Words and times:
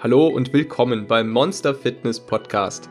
Hallo 0.00 0.28
und 0.28 0.52
willkommen 0.52 1.08
beim 1.08 1.28
Monster 1.28 1.74
Fitness 1.74 2.20
Podcast. 2.20 2.88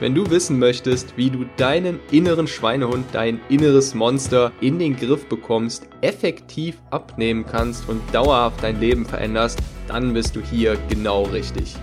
Wenn 0.00 0.12
du 0.12 0.28
wissen 0.28 0.58
möchtest, 0.58 1.16
wie 1.16 1.30
du 1.30 1.44
deinen 1.56 2.00
inneren 2.10 2.48
Schweinehund, 2.48 3.06
dein 3.12 3.40
inneres 3.48 3.94
Monster 3.94 4.50
in 4.60 4.80
den 4.80 4.96
Griff 4.96 5.28
bekommst, 5.28 5.88
effektiv 6.00 6.82
abnehmen 6.90 7.46
kannst 7.46 7.88
und 7.88 8.02
dauerhaft 8.12 8.60
dein 8.64 8.80
Leben 8.80 9.06
veränderst, 9.06 9.60
dann 9.86 10.12
bist 10.12 10.34
du 10.34 10.40
hier 10.40 10.76
genau 10.88 11.22
richtig. 11.26 11.76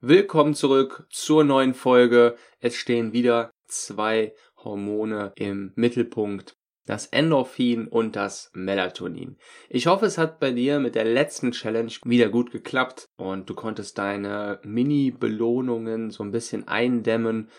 Willkommen 0.00 0.54
zurück 0.54 1.06
zur 1.10 1.44
neuen 1.44 1.74
Folge. 1.74 2.36
Es 2.58 2.74
stehen 2.74 3.12
wieder 3.12 3.50
zwei 3.66 4.32
Hormone 4.56 5.34
im 5.36 5.72
Mittelpunkt 5.74 6.55
das 6.86 7.06
Endorphin 7.06 7.88
und 7.88 8.16
das 8.16 8.50
Melatonin. 8.54 9.36
Ich 9.68 9.88
hoffe, 9.88 10.06
es 10.06 10.18
hat 10.18 10.40
bei 10.40 10.52
dir 10.52 10.78
mit 10.78 10.94
der 10.94 11.04
letzten 11.04 11.50
Challenge 11.50 11.92
wieder 12.04 12.28
gut 12.28 12.52
geklappt 12.52 13.08
und 13.16 13.50
du 13.50 13.54
konntest 13.54 13.98
deine 13.98 14.60
Mini-Belohnungen 14.62 16.10
so 16.10 16.22
ein 16.22 16.30
bisschen 16.30 16.66
eindämmen, 16.68 17.50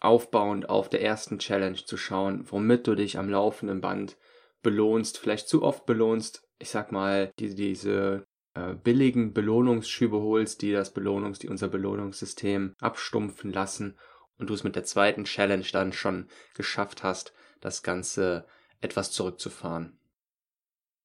aufbauend 0.00 0.68
auf 0.68 0.90
der 0.90 1.02
ersten 1.02 1.38
Challenge 1.38 1.82
zu 1.82 1.96
schauen, 1.96 2.44
womit 2.50 2.86
du 2.86 2.94
dich 2.94 3.18
am 3.18 3.30
laufenden 3.30 3.80
Band 3.80 4.18
belohnst, 4.62 5.18
vielleicht 5.18 5.48
zu 5.48 5.62
oft 5.62 5.86
belohnst. 5.86 6.42
Ich 6.58 6.68
sag 6.68 6.92
mal, 6.92 7.32
die, 7.38 7.54
diese 7.54 8.26
äh, 8.54 8.74
billigen 8.74 9.32
Belohnungsschübe 9.32 10.20
holst, 10.20 10.60
die 10.60 10.72
das 10.72 10.92
Belohnungs, 10.92 11.38
die 11.38 11.48
unser 11.48 11.68
Belohnungssystem 11.68 12.74
abstumpfen 12.80 13.50
lassen 13.50 13.98
und 14.38 14.50
du 14.50 14.54
es 14.54 14.64
mit 14.64 14.76
der 14.76 14.84
zweiten 14.84 15.24
Challenge 15.24 15.66
dann 15.72 15.92
schon 15.94 16.28
geschafft 16.54 17.02
hast, 17.02 17.32
das 17.60 17.82
Ganze 17.82 18.46
etwas 18.84 19.10
zurückzufahren. 19.10 19.98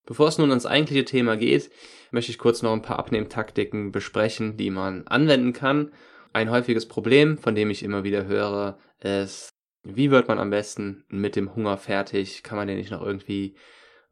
Bevor 0.06 0.28
es 0.28 0.38
nun 0.38 0.50
ans 0.50 0.66
eigentliche 0.66 1.06
Thema 1.06 1.38
geht, 1.38 1.70
möchte 2.12 2.32
ich 2.32 2.40
kurz 2.40 2.62
noch 2.62 2.74
ein 2.74 2.82
paar 2.82 3.00
Abnehmtaktiken 3.00 3.92
besprechen, 3.92 4.58
die 4.58 4.72
man 4.72 5.08
anwenden 5.08 5.54
kann. 5.54 5.92
Ein 6.34 6.50
häufiges 6.50 6.88
Problem, 6.88 7.38
von 7.38 7.56
dem 7.56 7.70
ich 7.70 7.84
immer 7.84 8.04
wieder 8.04 8.26
höre, 8.26 8.80
ist, 9.02 9.50
wie 9.84 10.12
wird 10.12 10.28
man 10.28 10.40
am 10.40 10.50
besten 10.50 11.06
mit 11.10 11.36
dem 11.36 11.56
Hunger 11.56 11.78
fertig? 11.78 12.44
Kann 12.44 12.58
man 12.58 12.68
den 12.68 12.78
nicht 12.78 12.92
noch 12.92 13.02
irgendwie 13.02 13.56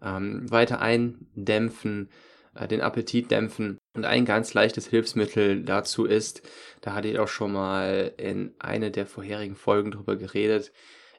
ähm, 0.02 0.50
weiter 0.50 0.82
eindämpfen, 0.82 2.10
äh, 2.56 2.68
den 2.68 2.82
Appetit 2.82 3.32
dämpfen? 3.32 3.78
Und 3.96 4.06
ein 4.06 4.26
ganz 4.26 4.54
leichtes 4.54 4.88
Hilfsmittel 4.88 5.64
dazu 5.64 6.06
ist, 6.06 6.42
da 6.82 6.94
hatte 6.94 7.08
ich 7.08 7.20
auch 7.20 7.28
schon 7.28 7.52
mal 7.52 8.14
in 8.18 8.54
einer 8.60 8.92
der 8.92 9.08
vorherigen 9.08 9.56
Folgen 9.56 9.92
drüber 9.92 10.16
geredet, 10.16 10.72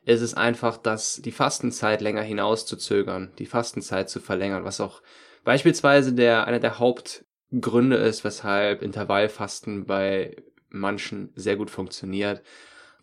ist 0.05 0.21
es 0.21 0.35
einfach, 0.35 0.77
dass 0.77 1.17
die 1.17 1.33
Fastenzeit 1.33 2.01
länger 2.01 2.23
hinauszuzögern, 2.23 3.33
die 3.39 3.47
Fastenzeit 3.47 4.09
zu 4.09 4.21
verlängern, 4.21 4.65
was 4.65 4.81
auch 4.81 5.03
beispielsweise 5.45 6.13
der, 6.13 6.47
einer 6.47 6.61
der 6.61 6.79
Hauptgründe 6.79 7.97
ist, 7.97 8.25
weshalb 8.25 8.83
Intervallfasten 8.83 9.87
bei 9.87 10.37
manchen 10.71 11.33
sehr 11.35 11.57
gut 11.57 11.71
funktioniert. 11.71 12.43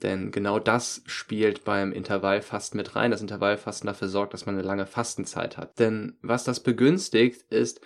Denn 0.03 0.31
genau 0.31 0.59
das 0.59 1.02
spielt 1.05 1.63
beim 1.63 1.93
Intervallfasten 1.93 2.77
mit 2.77 2.95
rein. 2.95 3.11
Das 3.11 3.21
Intervallfasten 3.21 3.87
dafür 3.87 4.09
sorgt, 4.09 4.33
dass 4.33 4.45
man 4.45 4.55
eine 4.55 4.67
lange 4.67 4.85
Fastenzeit 4.85 5.57
hat. 5.57 5.80
Denn 5.80 6.17
was 6.21 6.43
das 6.43 6.59
begünstigt, 6.59 7.43
ist, 7.49 7.81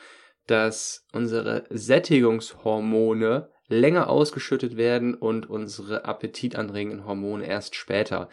dass 0.47 1.05
unsere 1.13 1.65
Sättigungshormone 1.69 3.49
länger 3.67 4.09
ausgeschüttet 4.09 4.77
werden 4.77 5.13
und 5.13 5.47
unsere 5.49 6.05
appetitanregenden 6.05 7.05
Hormone 7.05 7.45
erst 7.45 7.75
später. 7.75 8.29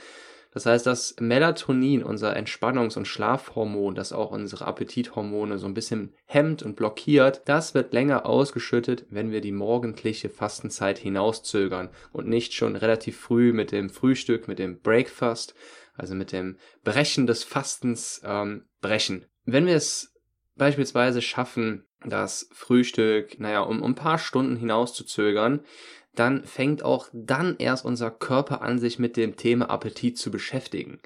Das 0.56 0.64
heißt, 0.64 0.86
das 0.86 1.16
Melatonin, 1.20 2.02
unser 2.02 2.34
Entspannungs- 2.34 2.96
und 2.96 3.06
Schlafhormon, 3.06 3.94
das 3.94 4.14
auch 4.14 4.30
unsere 4.30 4.66
Appetithormone 4.66 5.58
so 5.58 5.66
ein 5.66 5.74
bisschen 5.74 6.14
hemmt 6.24 6.62
und 6.62 6.76
blockiert, 6.76 7.42
das 7.44 7.74
wird 7.74 7.92
länger 7.92 8.24
ausgeschüttet, 8.24 9.04
wenn 9.10 9.32
wir 9.32 9.42
die 9.42 9.52
morgendliche 9.52 10.30
Fastenzeit 10.30 10.96
hinauszögern 10.96 11.90
und 12.10 12.27
nicht 12.27 12.55
schon 12.55 12.74
relativ 12.74 13.20
früh 13.20 13.52
mit 13.52 13.70
dem 13.70 13.90
Frühstück, 13.90 14.48
mit 14.48 14.58
dem 14.58 14.80
Breakfast, 14.80 15.55
also 15.95 16.14
mit 16.14 16.33
dem 16.33 16.56
Brechen 16.84 17.27
des 17.27 17.45
Fastens 17.45 18.22
ähm, 18.24 18.64
brechen. 18.80 19.27
Wenn 19.45 19.66
wir 19.66 19.77
es 19.77 20.14
beispielsweise 20.56 21.20
schaffen, 21.20 21.86
das 22.05 22.48
Frühstück, 22.52 23.39
naja, 23.40 23.61
um, 23.61 23.83
ein 23.83 23.95
paar 23.95 24.18
Stunden 24.18 24.57
hinauszuzögern, 24.57 25.61
dann 26.14 26.45
fängt 26.45 26.83
auch 26.83 27.08
dann 27.12 27.57
erst 27.58 27.84
unser 27.84 28.11
Körper 28.11 28.62
an, 28.62 28.79
sich 28.79 28.98
mit 28.98 29.17
dem 29.17 29.36
Thema 29.36 29.70
Appetit 29.70 30.18
zu 30.18 30.30
beschäftigen. 30.30 31.01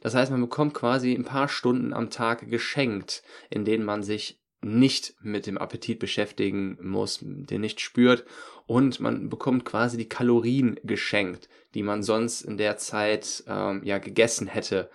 Das 0.00 0.14
heißt, 0.14 0.30
man 0.30 0.40
bekommt 0.40 0.74
quasi 0.74 1.14
ein 1.14 1.24
paar 1.24 1.48
Stunden 1.48 1.92
am 1.92 2.10
Tag 2.10 2.48
geschenkt, 2.48 3.22
in 3.50 3.64
denen 3.64 3.84
man 3.84 4.02
sich 4.02 4.40
nicht 4.62 5.14
mit 5.20 5.46
dem 5.46 5.58
Appetit 5.58 5.98
beschäftigen 5.98 6.78
muss, 6.80 7.18
den 7.22 7.60
nicht 7.60 7.80
spürt 7.80 8.24
und 8.66 9.00
man 9.00 9.28
bekommt 9.28 9.64
quasi 9.64 9.96
die 9.96 10.08
Kalorien 10.08 10.78
geschenkt, 10.84 11.48
die 11.74 11.82
man 11.82 12.02
sonst 12.02 12.42
in 12.42 12.56
der 12.56 12.76
Zeit 12.76 13.42
ähm, 13.48 13.82
ja 13.84 13.98
gegessen 13.98 14.46
hätte. 14.46 14.88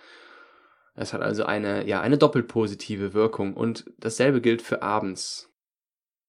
Es 0.98 1.12
hat 1.12 1.22
also 1.22 1.44
eine 1.44 1.86
ja 1.86 2.00
eine 2.00 2.18
doppelt 2.18 2.48
positive 2.48 3.14
Wirkung 3.14 3.54
und 3.54 3.84
dasselbe 3.98 4.40
gilt 4.40 4.62
für 4.62 4.82
abends. 4.82 5.48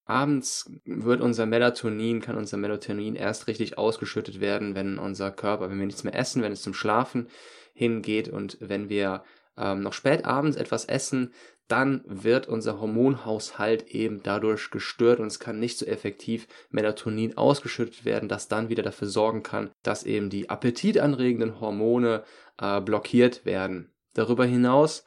Abends 0.06 0.72
wird 0.86 1.22
unser 1.22 1.46
Melatonin, 1.46 2.22
kann 2.22 2.38
unser 2.38 2.58
Melatonin 2.58 3.16
erst 3.16 3.48
richtig 3.48 3.78
ausgeschüttet 3.78 4.40
werden, 4.40 4.76
wenn 4.76 4.98
unser 4.98 5.32
Körper, 5.32 5.70
wenn 5.70 5.80
wir 5.80 5.86
nichts 5.86 6.04
mehr 6.04 6.16
essen, 6.16 6.42
wenn 6.42 6.52
es 6.52 6.62
zum 6.62 6.74
Schlafen 6.74 7.28
hingeht 7.74 8.28
und 8.28 8.58
wenn 8.60 8.90
wir 8.90 9.24
ähm, 9.58 9.82
noch 9.82 9.94
spät 9.94 10.26
abends 10.26 10.58
etwas 10.58 10.86
essen, 10.86 11.34
dann 11.68 12.04
wird 12.06 12.48
unser 12.48 12.80
Hormonhaushalt 12.80 13.88
eben 13.90 14.24
dadurch 14.24 14.72
gestört 14.72 15.20
und 15.20 15.28
es 15.28 15.40
kann 15.40 15.60
nicht 15.60 15.78
so 15.78 15.86
effektiv 15.86 16.48
Melatonin 16.72 17.38
ausgeschüttet 17.38 18.06
werden, 18.06 18.30
das 18.30 18.48
dann 18.48 18.70
wieder 18.70 18.82
dafür 18.82 19.08
sorgen 19.08 19.44
kann, 19.44 19.70
dass 19.84 20.04
eben 20.04 20.30
die 20.32 20.50
appetitanregenden 20.50 21.60
Hormone 21.60 22.24
äh, 22.60 22.82
blockiert 22.82 23.46
werden. 23.46 23.92
Darüber 24.14 24.46
hinaus, 24.46 25.04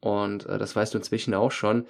und 0.00 0.46
äh, 0.46 0.58
das 0.58 0.74
weißt 0.74 0.94
du 0.94 0.98
inzwischen 0.98 1.34
auch 1.34 1.52
schon, 1.52 1.86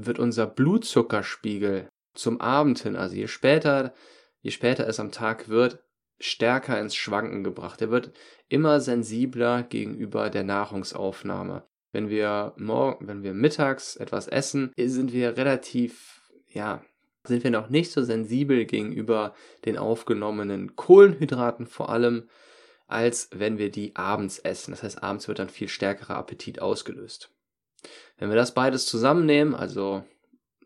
wird 0.00 0.18
unser 0.18 0.46
Blutzuckerspiegel 0.46 1.88
zum 2.14 2.40
Abend 2.40 2.80
hin, 2.80 2.96
also 2.96 3.14
je 3.14 3.28
später, 3.28 3.94
je 4.40 4.50
später 4.50 4.86
es 4.86 5.00
am 5.00 5.12
Tag 5.12 5.48
wird, 5.48 5.82
stärker 6.18 6.80
ins 6.80 6.94
Schwanken 6.94 7.44
gebracht. 7.44 7.80
Er 7.82 7.90
wird 7.90 8.12
immer 8.48 8.80
sensibler 8.80 9.62
gegenüber 9.62 10.30
der 10.30 10.44
Nahrungsaufnahme. 10.44 11.64
Wenn 11.92 12.08
wir 12.08 12.54
morgen, 12.56 13.06
wenn 13.08 13.22
wir 13.22 13.34
mittags 13.34 13.96
etwas 13.96 14.28
essen, 14.28 14.72
sind 14.76 15.12
wir 15.12 15.36
relativ, 15.36 16.30
ja, 16.48 16.82
sind 17.24 17.44
wir 17.44 17.50
noch 17.50 17.68
nicht 17.68 17.90
so 17.90 18.02
sensibel 18.02 18.64
gegenüber 18.66 19.34
den 19.64 19.76
aufgenommenen 19.78 20.76
Kohlenhydraten 20.76 21.66
vor 21.66 21.90
allem, 21.90 22.28
als 22.86 23.28
wenn 23.32 23.58
wir 23.58 23.70
die 23.70 23.96
abends 23.96 24.38
essen. 24.38 24.70
Das 24.70 24.82
heißt, 24.82 25.02
abends 25.02 25.28
wird 25.28 25.38
dann 25.38 25.48
viel 25.48 25.68
stärkerer 25.68 26.16
Appetit 26.16 26.60
ausgelöst. 26.60 27.30
Wenn 28.18 28.30
wir 28.30 28.36
das 28.36 28.54
beides 28.54 28.86
zusammennehmen, 28.86 29.54
also 29.54 30.04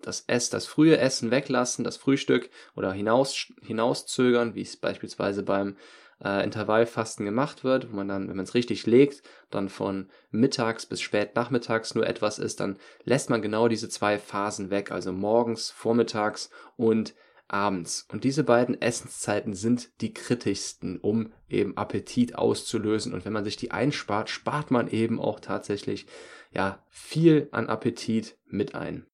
das 0.03 0.25
Ess, 0.27 0.51
das 0.51 0.67
frühe 0.67 0.99
Essen 0.99 1.31
weglassen, 1.31 1.85
das 1.85 1.97
Frühstück 1.97 2.51
oder 2.75 2.93
hinaus, 2.93 3.53
hinauszögern, 3.63 4.55
wie 4.55 4.63
es 4.63 4.77
beispielsweise 4.77 5.43
beim 5.43 5.77
äh, 6.23 6.43
Intervallfasten 6.45 7.25
gemacht 7.25 7.65
wird, 7.65 7.91
wo 7.91 7.97
man 7.97 8.09
dann, 8.09 8.29
wenn 8.29 8.37
man 8.37 8.45
es 8.45 8.55
richtig 8.55 8.87
legt, 8.87 9.23
dann 9.51 9.69
von 9.69 10.09
mittags 10.31 10.87
bis 10.87 11.01
spät 11.01 11.35
nachmittags 11.35 11.95
nur 11.95 12.07
etwas 12.07 12.39
isst, 12.39 12.61
dann 12.61 12.79
lässt 13.05 13.31
man 13.31 13.43
genau 13.43 13.69
diese 13.69 13.89
zwei 13.89 14.19
Phasen 14.19 14.71
weg, 14.71 14.91
also 14.91 15.13
morgens, 15.13 15.71
vormittags 15.71 16.51
und 16.77 17.15
abends. 17.53 18.07
Und 18.13 18.25
diese 18.25 18.45
beiden 18.45 18.81
Essenszeiten 18.81 19.55
sind 19.55 19.91
die 20.01 20.15
kritischsten, 20.15 20.99
um 21.01 21.33
eben 21.49 21.77
Appetit 21.77 22.37
auszulösen. 22.37 23.13
Und 23.13 23.25
wenn 23.25 23.33
man 23.33 23.45
sich 23.45 23.57
die 23.57 23.71
einspart, 23.71 24.31
spart 24.31 24.71
man 24.71 24.89
eben 24.89 25.21
auch 25.21 25.41
tatsächlich 25.41 26.07
ja 26.53 26.85
viel 26.89 27.49
an 27.53 27.69
Appetit 27.69 28.39
mit 28.47 28.75
ein. 28.75 29.07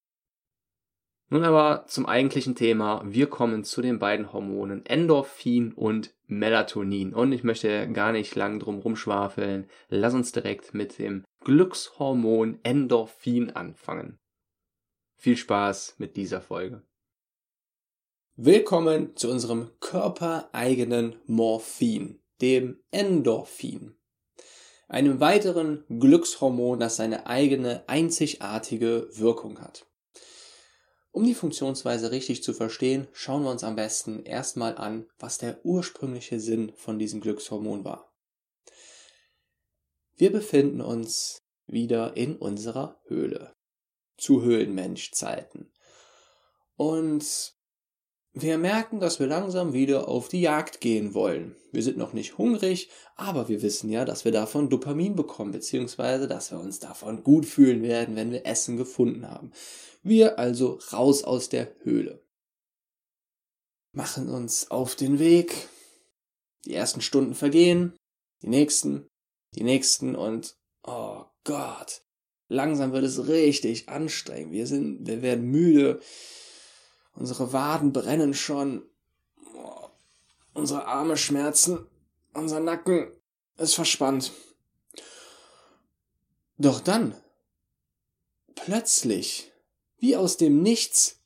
Nun 1.29 1.43
aber 1.43 1.85
zum 1.87 2.05
eigentlichen 2.05 2.55
Thema. 2.55 3.01
Wir 3.05 3.27
kommen 3.27 3.65
zu 3.65 3.81
den 3.81 3.99
beiden 3.99 4.31
Hormonen 4.31 4.85
Endorphin 4.85 5.73
und 5.73 6.15
Melatonin. 6.25 7.13
Und 7.13 7.33
ich 7.33 7.43
möchte 7.43 7.91
gar 7.91 8.13
nicht 8.13 8.35
lang 8.35 8.59
drum 8.59 8.79
rumschwafeln. 8.79 9.67
Lass 9.89 10.13
uns 10.13 10.31
direkt 10.31 10.73
mit 10.73 10.99
dem 10.99 11.25
Glückshormon 11.43 12.59
Endorphin 12.63 13.49
anfangen. 13.51 14.19
Viel 15.15 15.35
Spaß 15.35 15.95
mit 15.97 16.15
dieser 16.15 16.39
Folge. 16.39 16.86
Willkommen 18.39 19.15
zu 19.15 19.31
unserem 19.31 19.71
körpereigenen 19.79 21.15
Morphin, 21.25 22.21
dem 22.39 22.79
Endorphin 22.91 23.97
einem 24.87 25.19
weiteren 25.19 25.83
Glückshormon, 25.89 26.79
das 26.79 26.97
seine 26.97 27.25
eigene 27.25 27.89
einzigartige 27.89 29.09
Wirkung 29.13 29.59
hat. 29.59 29.87
Um 31.09 31.23
die 31.23 31.33
Funktionsweise 31.33 32.11
richtig 32.11 32.43
zu 32.43 32.53
verstehen, 32.53 33.07
schauen 33.11 33.41
wir 33.41 33.49
uns 33.49 33.63
am 33.63 33.75
besten 33.75 34.21
erstmal 34.21 34.77
an, 34.77 35.09
was 35.17 35.39
der 35.39 35.65
ursprüngliche 35.65 36.39
Sinn 36.39 36.73
von 36.75 36.99
diesem 36.99 37.21
Glückshormon 37.21 37.85
war. 37.85 38.13
Wir 40.15 40.31
befinden 40.31 40.81
uns 40.81 41.41
wieder 41.65 42.15
in 42.15 42.35
unserer 42.35 43.01
Höhle. 43.07 43.55
Zu 44.15 44.43
Höhlenmenschzeiten. 44.43 45.73
Und 46.75 47.56
wir 48.41 48.57
merken, 48.57 48.99
dass 48.99 49.19
wir 49.19 49.27
langsam 49.27 49.73
wieder 49.73 50.07
auf 50.07 50.27
die 50.27 50.41
Jagd 50.41 50.81
gehen 50.81 51.13
wollen. 51.13 51.55
Wir 51.71 51.83
sind 51.83 51.97
noch 51.97 52.13
nicht 52.13 52.37
hungrig, 52.37 52.89
aber 53.15 53.47
wir 53.47 53.61
wissen 53.61 53.89
ja, 53.89 54.05
dass 54.05 54.25
wir 54.25 54.31
davon 54.31 54.69
Dopamin 54.69 55.15
bekommen, 55.15 55.51
beziehungsweise 55.51 56.27
dass 56.27 56.51
wir 56.51 56.59
uns 56.59 56.79
davon 56.79 57.23
gut 57.23 57.45
fühlen 57.45 57.83
werden, 57.83 58.15
wenn 58.15 58.31
wir 58.31 58.45
Essen 58.45 58.77
gefunden 58.77 59.29
haben. 59.29 59.51
Wir 60.03 60.39
also 60.39 60.79
raus 60.91 61.23
aus 61.23 61.49
der 61.49 61.69
Höhle. 61.83 62.21
Machen 63.93 64.29
uns 64.29 64.71
auf 64.71 64.95
den 64.95 65.19
Weg. 65.19 65.67
Die 66.65 66.73
ersten 66.73 67.01
Stunden 67.01 67.33
vergehen, 67.33 67.93
die 68.41 68.49
nächsten, 68.49 69.07
die 69.55 69.63
nächsten 69.63 70.15
und 70.15 70.57
oh 70.83 71.23
Gott, 71.43 72.01
langsam 72.49 72.91
wird 72.91 73.05
es 73.05 73.27
richtig 73.27 73.89
anstrengend. 73.89 74.51
Wir 74.51 74.67
sind, 74.67 75.07
wir 75.07 75.21
werden 75.21 75.49
müde 75.49 76.01
Unsere 77.17 77.51
Waden 77.51 77.93
brennen 77.93 78.33
schon. 78.33 78.83
Unsere 80.53 80.85
Arme 80.85 81.17
schmerzen. 81.17 81.87
Unser 82.33 82.59
Nacken 82.59 83.11
ist 83.57 83.75
verspannt. 83.75 84.31
Doch 86.59 86.79
dann, 86.79 87.15
plötzlich, 88.55 89.51
wie 89.99 90.15
aus 90.15 90.37
dem 90.37 90.61
Nichts, 90.61 91.19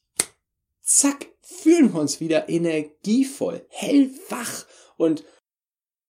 zack, 0.81 1.27
fühlen 1.41 1.93
wir 1.93 1.99
uns 1.99 2.19
wieder 2.19 2.49
energievoll, 2.49 3.65
hellwach 3.69 4.65
und 4.97 5.23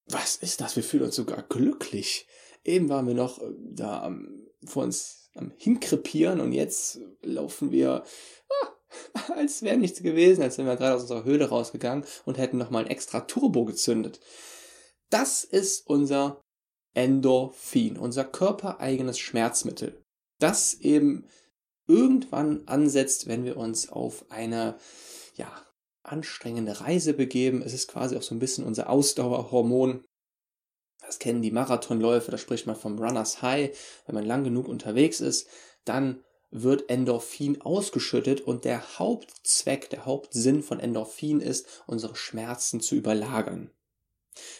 was 0.06 0.36
ist 0.36 0.60
das? 0.60 0.76
Wir 0.76 0.82
fühlen 0.82 1.04
uns 1.04 1.16
sogar 1.16 1.42
glücklich. 1.42 2.26
Eben 2.64 2.88
waren 2.88 3.06
wir 3.06 3.14
noch 3.14 3.40
äh, 3.40 3.52
da 3.56 4.12
vor 4.64 4.84
uns 4.84 5.30
am 5.34 5.52
Hinkrepieren 5.56 6.40
und 6.40 6.52
jetzt 6.52 7.00
laufen 7.22 7.70
wir 7.70 8.04
ah, 8.62 8.68
als 9.36 9.62
wäre 9.62 9.76
nichts 9.76 10.02
gewesen, 10.02 10.42
als 10.42 10.58
wären 10.58 10.68
wir 10.68 10.76
gerade 10.76 10.96
aus 10.96 11.02
unserer 11.02 11.24
Höhle 11.24 11.48
rausgegangen 11.48 12.04
und 12.24 12.38
hätten 12.38 12.58
nochmal 12.58 12.84
ein 12.84 12.90
extra 12.90 13.20
Turbo 13.20 13.64
gezündet. 13.64 14.20
Das 15.10 15.44
ist 15.44 15.86
unser 15.86 16.40
Endorphin, 16.94 17.98
unser 17.98 18.24
körpereigenes 18.24 19.18
Schmerzmittel. 19.18 20.02
Das 20.38 20.74
eben 20.74 21.26
irgendwann 21.86 22.66
ansetzt, 22.66 23.26
wenn 23.26 23.44
wir 23.44 23.56
uns 23.56 23.88
auf 23.90 24.30
eine, 24.30 24.76
ja, 25.34 25.50
anstrengende 26.02 26.80
Reise 26.80 27.14
begeben. 27.14 27.62
Es 27.62 27.72
ist 27.72 27.88
quasi 27.88 28.16
auch 28.16 28.22
so 28.22 28.34
ein 28.34 28.40
bisschen 28.40 28.64
unser 28.64 28.90
Ausdauerhormon. 28.90 30.04
Das 31.00 31.18
kennen 31.18 31.42
die 31.42 31.50
Marathonläufe, 31.50 32.30
da 32.30 32.38
spricht 32.38 32.66
man 32.66 32.76
vom 32.76 32.98
Runners 32.98 33.42
High. 33.42 33.76
Wenn 34.06 34.14
man 34.14 34.24
lang 34.24 34.44
genug 34.44 34.68
unterwegs 34.68 35.20
ist, 35.20 35.48
dann 35.84 36.24
wird 36.52 36.88
Endorphin 36.88 37.60
ausgeschüttet 37.62 38.42
und 38.42 38.64
der 38.64 38.98
Hauptzweck, 38.98 39.90
der 39.90 40.04
Hauptsinn 40.04 40.62
von 40.62 40.78
Endorphin 40.78 41.40
ist, 41.40 41.66
unsere 41.86 42.14
Schmerzen 42.14 42.80
zu 42.80 42.94
überlagern. 42.94 43.70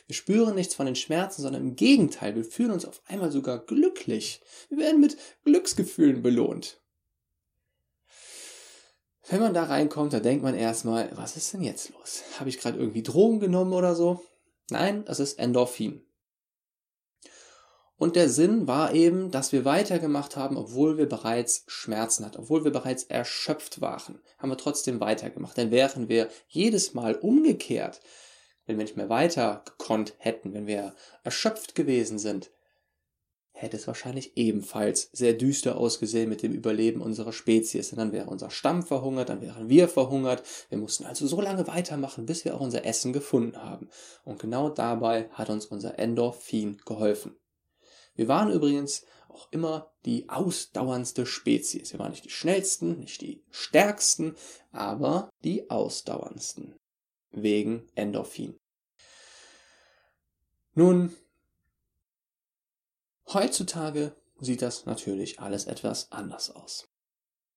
Wir 0.06 0.14
spüren 0.14 0.54
nichts 0.54 0.74
von 0.74 0.86
den 0.86 0.96
Schmerzen, 0.96 1.42
sondern 1.42 1.62
im 1.62 1.76
Gegenteil, 1.76 2.34
wir 2.34 2.44
fühlen 2.44 2.72
uns 2.72 2.84
auf 2.84 3.02
einmal 3.06 3.30
sogar 3.30 3.58
glücklich. 3.58 4.42
Wir 4.68 4.78
werden 4.78 5.00
mit 5.00 5.16
Glücksgefühlen 5.44 6.22
belohnt. 6.22 6.80
Wenn 9.28 9.40
man 9.40 9.54
da 9.54 9.64
reinkommt, 9.64 10.12
da 10.12 10.20
denkt 10.20 10.42
man 10.42 10.54
erstmal, 10.54 11.10
was 11.14 11.36
ist 11.36 11.52
denn 11.52 11.62
jetzt 11.62 11.90
los? 11.90 12.22
Habe 12.38 12.48
ich 12.48 12.58
gerade 12.58 12.78
irgendwie 12.78 13.02
Drogen 13.02 13.38
genommen 13.38 13.72
oder 13.72 13.94
so? 13.94 14.22
Nein, 14.70 15.04
das 15.04 15.20
ist 15.20 15.38
Endorphin. 15.38 16.02
Und 18.02 18.16
der 18.16 18.28
Sinn 18.28 18.66
war 18.66 18.94
eben, 18.94 19.30
dass 19.30 19.52
wir 19.52 19.64
weitergemacht 19.64 20.34
haben, 20.34 20.56
obwohl 20.56 20.98
wir 20.98 21.08
bereits 21.08 21.62
Schmerzen 21.68 22.26
hatten, 22.26 22.40
obwohl 22.40 22.64
wir 22.64 22.72
bereits 22.72 23.04
erschöpft 23.04 23.80
waren, 23.80 24.18
haben 24.38 24.48
wir 24.48 24.58
trotzdem 24.58 24.98
weitergemacht. 24.98 25.56
Denn 25.56 25.70
wären 25.70 26.08
wir 26.08 26.28
jedes 26.48 26.94
Mal 26.94 27.14
umgekehrt, 27.14 28.00
wenn 28.66 28.76
wir 28.76 28.82
nicht 28.82 28.96
mehr 28.96 29.08
weiter 29.08 29.62
gekonnt 29.64 30.14
hätten, 30.18 30.52
wenn 30.52 30.66
wir 30.66 30.96
erschöpft 31.22 31.76
gewesen 31.76 32.18
sind, 32.18 32.50
hätte 33.52 33.76
es 33.76 33.86
wahrscheinlich 33.86 34.36
ebenfalls 34.36 35.08
sehr 35.12 35.34
düster 35.34 35.76
ausgesehen 35.76 36.28
mit 36.28 36.42
dem 36.42 36.54
Überleben 36.54 37.02
unserer 37.02 37.32
Spezies. 37.32 37.92
Und 37.92 37.98
dann 37.98 38.10
wäre 38.10 38.30
unser 38.30 38.50
Stamm 38.50 38.82
verhungert, 38.82 39.28
dann 39.28 39.42
wären 39.42 39.68
wir 39.68 39.86
verhungert. 39.86 40.42
Wir 40.70 40.78
mussten 40.78 41.06
also 41.06 41.28
so 41.28 41.40
lange 41.40 41.68
weitermachen, 41.68 42.26
bis 42.26 42.44
wir 42.44 42.56
auch 42.56 42.62
unser 42.62 42.84
Essen 42.84 43.12
gefunden 43.12 43.62
haben. 43.62 43.90
Und 44.24 44.40
genau 44.40 44.70
dabei 44.70 45.28
hat 45.30 45.50
uns 45.50 45.66
unser 45.66 46.00
Endorphin 46.00 46.78
geholfen. 46.84 47.36
Wir 48.14 48.28
waren 48.28 48.50
übrigens 48.50 49.04
auch 49.28 49.50
immer 49.50 49.92
die 50.04 50.28
ausdauerndste 50.28 51.26
Spezies. 51.26 51.92
Wir 51.92 51.98
waren 51.98 52.10
nicht 52.10 52.24
die 52.24 52.30
schnellsten, 52.30 52.98
nicht 52.98 53.20
die 53.20 53.42
stärksten, 53.50 54.36
aber 54.70 55.30
die 55.44 55.70
ausdauerndsten. 55.70 56.76
Wegen 57.30 57.86
Endorphin. 57.94 58.58
Nun, 60.74 61.14
heutzutage 63.32 64.14
sieht 64.38 64.60
das 64.60 64.84
natürlich 64.84 65.40
alles 65.40 65.66
etwas 65.66 66.12
anders 66.12 66.50
aus. 66.50 66.88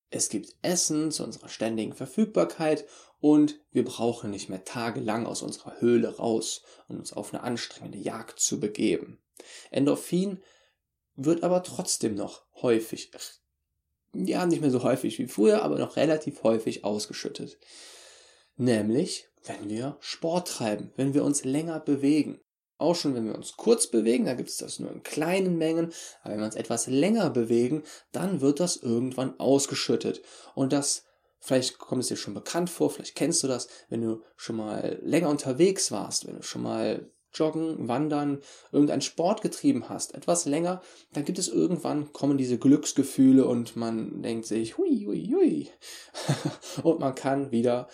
Es 0.10 0.30
gibt 0.30 0.56
Essen 0.62 1.12
zu 1.12 1.24
unserer 1.24 1.50
ständigen 1.50 1.94
Verfügbarkeit 1.94 2.86
und 3.19 3.60
wir 3.72 3.84
brauchen 3.84 4.31
nicht 4.31 4.50
mehr 4.50 4.63
tagelang 4.63 5.25
aus 5.25 5.42
unserer 5.42 5.81
Höhle 5.81 6.16
raus 6.18 6.62
und 6.88 7.00
uns 7.00 7.12
auf 7.12 7.34
eine 7.34 7.44
anstrengende 7.44 7.98
Jagd 7.98 8.40
zu 8.40 8.60
begeben. 8.60 9.19
Endorphin 9.72 10.42
wird 11.16 11.44
aber 11.44 11.64
trotzdem 11.64 12.16
noch 12.16 12.46
häufig, 12.62 13.12
ja, 14.14 14.46
nicht 14.46 14.62
mehr 14.62 14.72
so 14.72 14.84
häufig 14.84 15.20
wie 15.20 15.28
früher, 15.28 15.62
aber 15.64 15.78
noch 15.78 15.96
relativ 15.96 16.44
häufig 16.44 16.84
ausgeschüttet. 16.84 17.58
Nämlich, 18.58 19.28
wenn 19.46 19.70
wir 19.70 19.98
Sport 20.00 20.48
treiben, 20.48 20.92
wenn 20.96 21.14
wir 21.14 21.24
uns 21.24 21.44
länger 21.44 21.80
bewegen. 21.80 22.40
Auch 22.78 22.96
schon, 22.96 23.16
wenn 23.16 23.26
wir 23.26 23.36
uns 23.36 23.56
kurz 23.56 23.88
bewegen, 23.88 24.26
da 24.26 24.34
gibt 24.34 24.50
es 24.50 24.58
das 24.58 24.80
nur 24.80 24.92
in 24.92 25.04
kleinen 25.04 25.58
Mengen, 25.58 25.94
aber 26.22 26.34
wenn 26.34 26.40
wir 26.40 26.46
uns 26.46 26.56
etwas 26.56 26.88
länger 26.88 27.30
bewegen, 27.30 27.84
dann 28.12 28.42
wird 28.42 28.60
das 28.60 28.76
irgendwann 28.76 29.40
ausgeschüttet. 29.40 30.22
Und 30.56 30.74
das, 30.74 31.06
vielleicht 31.40 31.78
kommt 31.78 32.02
es 32.02 32.10
dir 32.10 32.18
schon 32.18 32.34
bekannt 32.34 32.70
vor, 32.70 32.90
vielleicht 32.90 33.16
kennst 33.16 33.44
du 33.44 33.48
das, 33.48 33.70
wenn 33.88 34.02
du 34.02 34.24
schon 34.36 34.58
mal 34.58 35.00
länger 35.02 35.30
unterwegs 35.30 35.92
warst, 35.92 36.28
wenn 36.28 36.36
du 36.36 36.44
schon 36.44 36.64
mal 36.64 37.10
Joggen, 37.36 37.88
Wandern, 37.88 38.40
irgendeinen 38.72 39.02
Sport 39.02 39.42
getrieben 39.42 39.90
hast, 39.90 40.16
etwas 40.16 40.46
länger, 40.46 40.82
dann 41.14 41.26
gibt 41.26 41.40
es 41.40 41.48
irgendwann, 41.48 42.12
kommen 42.14 42.38
diese 42.38 42.58
Glücksgefühle 42.58 43.46
und 43.46 43.76
man 43.76 44.22
denkt 44.22 44.46
sich, 44.46 44.78
hui, 44.78 45.06
hui, 45.06 45.28
hui. 45.34 45.70
und 46.84 47.00
man 47.00 47.15
kann 47.15 47.51
wieder 47.51 47.88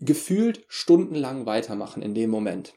gefühlt 0.00 0.64
stundenlang 0.68 1.46
weitermachen 1.46 2.02
in 2.02 2.14
dem 2.14 2.30
Moment. 2.30 2.74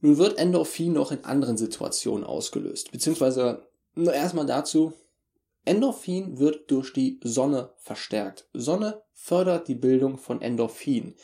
Nun 0.00 0.18
wird 0.18 0.38
Endorphin 0.38 0.92
noch 0.92 1.12
in 1.12 1.24
anderen 1.24 1.56
Situationen 1.56 2.24
ausgelöst, 2.24 2.90
beziehungsweise 2.90 3.68
nur 3.94 4.12
erstmal 4.12 4.46
dazu, 4.46 4.94
Endorphin 5.64 6.38
wird 6.38 6.70
durch 6.70 6.92
die 6.92 7.20
Sonne 7.22 7.72
verstärkt. 7.76 8.48
Sonne 8.52 9.02
fördert 9.12 9.68
die 9.68 9.76
Bildung 9.76 10.18
von 10.18 10.42
Endorphin, 10.42 11.14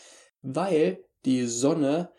weil 0.43 1.05
die 1.25 1.47
Sonne 1.47 2.13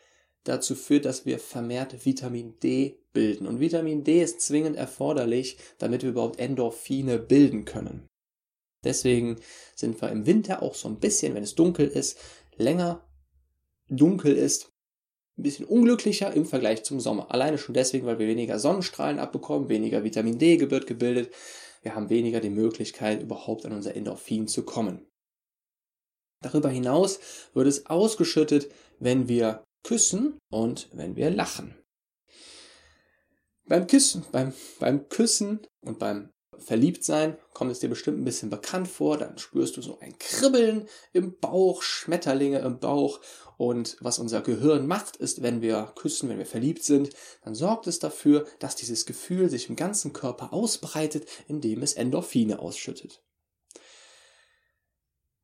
dazu 0.49 0.75
führt, 0.75 1.05
dass 1.05 1.25
wir 1.25 1.39
vermehrt 1.39 2.05
Vitamin 2.05 2.59
D 2.59 2.99
bilden. 3.13 3.47
Und 3.47 3.59
Vitamin 3.59 4.03
D 4.03 4.21
ist 4.21 4.41
zwingend 4.41 4.75
erforderlich, 4.75 5.57
damit 5.77 6.03
wir 6.03 6.09
überhaupt 6.09 6.39
Endorphine 6.39 7.19
bilden 7.19 7.65
können. 7.65 8.07
Deswegen 8.83 9.37
sind 9.75 10.01
wir 10.01 10.09
im 10.09 10.25
Winter 10.25 10.61
auch 10.61 10.75
so 10.75 10.87
ein 10.87 10.99
bisschen, 10.99 11.35
wenn 11.35 11.43
es 11.43 11.55
dunkel 11.55 11.87
ist, 11.87 12.17
länger 12.55 13.05
dunkel 13.89 14.35
ist, 14.35 14.71
ein 15.37 15.43
bisschen 15.43 15.65
unglücklicher 15.65 16.33
im 16.33 16.45
Vergleich 16.45 16.83
zum 16.83 16.99
Sommer. 16.99 17.31
Alleine 17.31 17.57
schon 17.57 17.73
deswegen, 17.73 18.05
weil 18.05 18.19
wir 18.19 18.27
weniger 18.27 18.59
Sonnenstrahlen 18.59 19.19
abbekommen, 19.19 19.69
weniger 19.69 20.03
Vitamin 20.03 20.37
D 20.37 20.59
wird 20.69 20.87
gebildet. 20.87 21.33
Wir 21.81 21.95
haben 21.95 22.09
weniger 22.09 22.41
die 22.41 22.49
Möglichkeit, 22.49 23.21
überhaupt 23.21 23.65
an 23.65 23.71
unser 23.71 23.95
Endorphin 23.95 24.47
zu 24.47 24.63
kommen. 24.63 25.05
Darüber 26.41 26.69
hinaus 26.69 27.19
wird 27.53 27.67
es 27.67 27.85
ausgeschüttet, 27.85 28.69
wenn 28.99 29.27
wir 29.27 29.63
küssen 29.83 30.37
und 30.49 30.89
wenn 30.93 31.15
wir 31.15 31.29
lachen. 31.29 31.75
Beim 33.65 33.85
Küssen, 33.85 34.25
beim, 34.31 34.53
beim 34.79 35.09
Küssen 35.09 35.59
und 35.81 35.99
beim 35.99 36.31
Verliebtsein 36.57 37.37
kommt 37.53 37.71
es 37.71 37.79
dir 37.79 37.89
bestimmt 37.89 38.19
ein 38.19 38.25
bisschen 38.25 38.49
bekannt 38.49 38.87
vor, 38.87 39.17
dann 39.17 39.37
spürst 39.37 39.77
du 39.77 39.81
so 39.81 39.99
ein 39.99 40.17
Kribbeln 40.17 40.87
im 41.13 41.37
Bauch, 41.39 41.81
Schmetterlinge 41.81 42.59
im 42.59 42.79
Bauch 42.79 43.21
und 43.57 43.97
was 44.01 44.19
unser 44.19 44.41
Gehirn 44.41 44.87
macht, 44.87 45.17
ist, 45.17 45.41
wenn 45.41 45.61
wir 45.61 45.93
küssen, 45.95 46.29
wenn 46.29 46.37
wir 46.37 46.45
verliebt 46.45 46.83
sind, 46.83 47.11
dann 47.43 47.55
sorgt 47.55 47.87
es 47.87 47.99
dafür, 47.99 48.47
dass 48.59 48.75
dieses 48.75 49.05
Gefühl 49.05 49.49
sich 49.49 49.69
im 49.69 49.75
ganzen 49.75 50.13
Körper 50.13 50.53
ausbreitet, 50.53 51.27
indem 51.47 51.81
es 51.81 51.93
Endorphine 51.93 52.59
ausschüttet. 52.59 53.23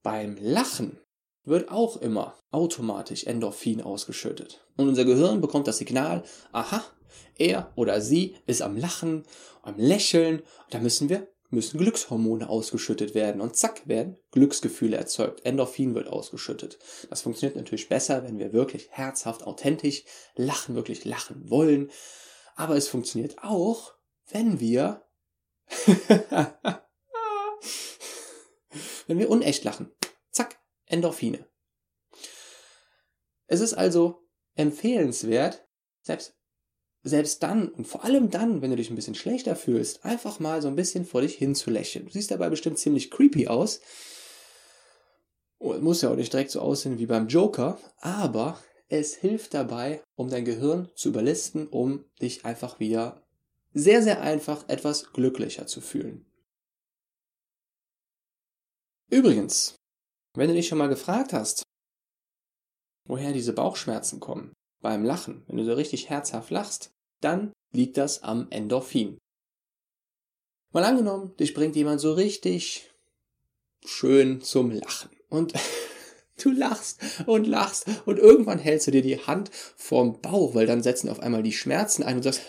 Beim 0.02 0.38
Lachen 0.40 1.00
wird 1.46 1.70
auch 1.70 1.98
immer 1.98 2.36
automatisch 2.52 3.26
Endorphin 3.26 3.82
ausgeschüttet. 3.82 4.66
Und 4.78 4.88
unser 4.88 5.06
Gehirn 5.06 5.42
bekommt 5.42 5.68
das 5.68 5.78
Signal, 5.78 6.24
aha, 6.52 6.84
er 7.38 7.72
oder 7.76 8.02
sie 8.02 8.36
ist 8.46 8.62
am 8.62 8.78
Lachen, 8.78 9.24
am 9.62 9.78
Lächeln, 9.78 10.42
da 10.70 10.80
müssen 10.80 11.10
wir 11.10 11.28
müssen 11.52 11.80
Glückshormone 11.80 12.50
ausgeschüttet 12.50 13.16
werden 13.16 13.42
und 13.42 13.56
zack 13.56 13.88
werden 13.88 14.18
Glücksgefühle 14.32 14.98
erzeugt. 14.98 15.46
Endorphin 15.46 15.96
wird 15.96 16.08
ausgeschüttet. 16.08 16.78
Das 17.10 17.22
funktioniert 17.22 17.56
natürlich 17.56 17.88
besser, 17.88 18.24
wenn 18.24 18.38
wir 18.38 18.52
wirklich 18.54 18.90
herzhaft, 18.92 19.44
authentisch 19.48 20.04
lachen, 20.36 20.76
wirklich 20.76 21.06
lachen 21.06 21.50
wollen. 21.50 21.90
Aber 22.56 22.76
es 22.76 22.88
funktioniert 22.88 23.38
auch, 23.42 23.94
wenn 24.30 24.60
wir 24.60 25.02
wenn 29.08 29.20
wir 29.20 29.30
unecht 29.30 29.64
lachen. 29.64 29.92
Endorphine. 30.86 31.48
Es 33.48 33.60
ist 33.62 33.74
also 33.74 34.28
empfehlenswert, 34.56 35.68
selbst, 36.02 36.36
selbst 37.04 37.44
dann 37.44 37.70
und 37.70 37.86
vor 37.86 38.04
allem 38.04 38.32
dann, 38.32 38.62
wenn 38.62 38.72
du 38.72 38.76
dich 38.76 38.90
ein 38.90 38.96
bisschen 38.96 39.16
schlechter 39.16 39.56
fühlst, 39.56 40.04
einfach 40.06 40.40
mal 40.40 40.62
so 40.62 40.68
ein 40.68 40.76
bisschen 40.76 41.06
vor 41.06 41.22
dich 41.22 41.36
hin 41.36 41.56
zu 41.56 41.70
lächeln. 41.70 42.06
Du 42.06 42.12
siehst 42.12 42.32
dabei 42.32 42.50
bestimmt 42.50 42.80
ziemlich 42.80 43.12
creepy 43.12 43.48
aus. 43.48 43.82
Und 45.58 45.84
muss 45.84 46.02
ja 46.02 46.12
auch 46.12 46.16
nicht 46.16 46.34
direkt 46.34 46.52
so 46.52 46.60
aussehen 46.60 47.00
wie 47.00 47.06
beim 47.06 47.28
Joker, 47.28 47.80
aber 48.00 48.60
es 48.88 49.16
hilft 49.16 49.54
dabei, 49.54 50.04
um 50.16 50.30
dein 50.30 50.46
Gehirn 50.46 50.90
zu 50.96 51.10
überlisten, 51.10 51.68
um 51.68 52.06
dich 52.22 52.46
einfach 52.46 52.80
wieder 52.80 53.26
sehr, 53.74 54.04
sehr 54.04 54.22
einfach 54.22 54.68
etwas 54.70 55.12
glücklicher 55.12 55.66
zu 55.66 55.82
fühlen. 55.82 56.26
Übrigens, 59.10 59.76
wenn 60.38 60.48
du 60.48 60.54
dich 60.54 60.68
schon 60.68 60.78
mal 60.78 60.90
gefragt 60.90 61.34
hast, 61.34 61.64
woher 63.08 63.34
diese 63.34 63.54
Bauchschmerzen 63.54 64.20
kommen 64.20 64.54
beim 64.82 65.04
Lachen, 65.04 65.44
wenn 65.48 65.58
du 65.58 65.66
so 65.66 65.74
richtig 65.74 66.10
herzhaft 66.10 66.50
lachst, 66.50 66.92
dann 67.22 67.54
liegt 67.72 67.98
das 67.98 68.24
am 68.24 68.48
Endorphin. 68.50 69.18
Mal 70.72 70.84
angenommen, 70.84 71.36
dich 71.38 71.54
bringt 71.54 71.76
jemand 71.76 72.02
so 72.02 72.14
richtig 72.14 72.92
schön 73.86 74.42
zum 74.42 74.72
Lachen 74.72 75.10
und 75.30 75.54
du 76.42 76.52
lachst 76.52 77.00
und 77.26 77.48
lachst 77.48 77.88
und 78.06 78.20
irgendwann 78.20 78.60
hältst 78.60 78.88
du 78.88 78.92
dir 78.92 79.02
die 79.02 79.20
Hand 79.20 79.52
vorm 79.78 80.22
Bauch, 80.22 80.54
weil 80.54 80.66
dann 80.66 80.84
setzen 80.84 81.10
auf 81.10 81.20
einmal 81.20 81.44
die 81.44 81.54
Schmerzen 81.54 82.04
ein 82.04 82.18
und 82.18 82.24
sagst, 82.24 82.42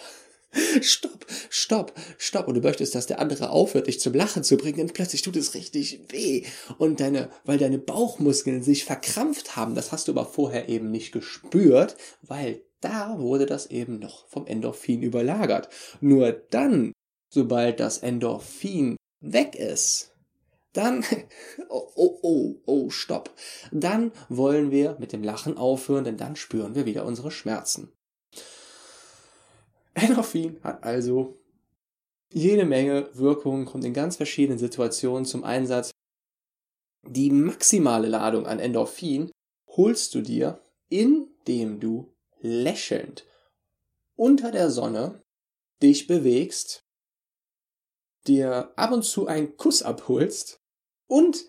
stopp, 0.80 1.26
stopp, 1.50 1.92
stopp. 2.18 2.48
Und 2.48 2.54
du 2.54 2.60
möchtest, 2.60 2.94
dass 2.94 3.06
der 3.06 3.20
andere 3.20 3.50
aufhört, 3.50 3.86
dich 3.86 4.00
zum 4.00 4.14
Lachen 4.14 4.44
zu 4.44 4.56
bringen, 4.56 4.80
und 4.80 4.94
plötzlich 4.94 5.22
tut 5.22 5.36
es 5.36 5.54
richtig 5.54 6.00
weh. 6.08 6.44
Und 6.78 7.00
deine, 7.00 7.30
weil 7.44 7.58
deine 7.58 7.78
Bauchmuskeln 7.78 8.62
sich 8.62 8.84
verkrampft 8.84 9.56
haben, 9.56 9.74
das 9.74 9.92
hast 9.92 10.08
du 10.08 10.12
aber 10.12 10.26
vorher 10.26 10.68
eben 10.68 10.90
nicht 10.90 11.12
gespürt, 11.12 11.96
weil 12.22 12.62
da 12.80 13.18
wurde 13.18 13.46
das 13.46 13.66
eben 13.66 13.98
noch 13.98 14.26
vom 14.28 14.46
Endorphin 14.46 15.02
überlagert. 15.02 15.68
Nur 16.00 16.32
dann, 16.32 16.92
sobald 17.30 17.80
das 17.80 17.98
Endorphin 17.98 18.96
weg 19.20 19.56
ist, 19.56 20.12
dann, 20.72 21.04
oh, 21.68 21.90
oh, 21.94 22.18
oh, 22.22 22.54
oh, 22.66 22.90
stopp. 22.90 23.34
Dann 23.72 24.12
wollen 24.28 24.70
wir 24.70 24.96
mit 24.98 25.12
dem 25.12 25.24
Lachen 25.24 25.56
aufhören, 25.56 26.04
denn 26.04 26.16
dann 26.16 26.36
spüren 26.36 26.74
wir 26.74 26.86
wieder 26.86 27.04
unsere 27.04 27.30
Schmerzen. 27.30 27.92
Endorphin 29.96 30.60
hat 30.62 30.84
also 30.84 31.40
jede 32.30 32.66
Menge 32.66 33.08
Wirkungen, 33.14 33.64
kommt 33.64 33.84
in 33.84 33.94
ganz 33.94 34.16
verschiedenen 34.16 34.58
Situationen 34.58 35.24
zum 35.24 35.42
Einsatz. 35.42 35.90
Die 37.02 37.30
maximale 37.30 38.08
Ladung 38.08 38.46
an 38.46 38.58
Endorphin 38.58 39.30
holst 39.68 40.14
du 40.14 40.20
dir, 40.20 40.60
indem 40.90 41.80
du 41.80 42.14
lächelnd 42.40 43.24
unter 44.16 44.50
der 44.50 44.70
Sonne 44.70 45.22
dich 45.82 46.06
bewegst, 46.06 46.84
dir 48.26 48.72
ab 48.76 48.92
und 48.92 49.02
zu 49.02 49.26
einen 49.26 49.56
Kuss 49.56 49.82
abholst 49.82 50.60
und 51.06 51.46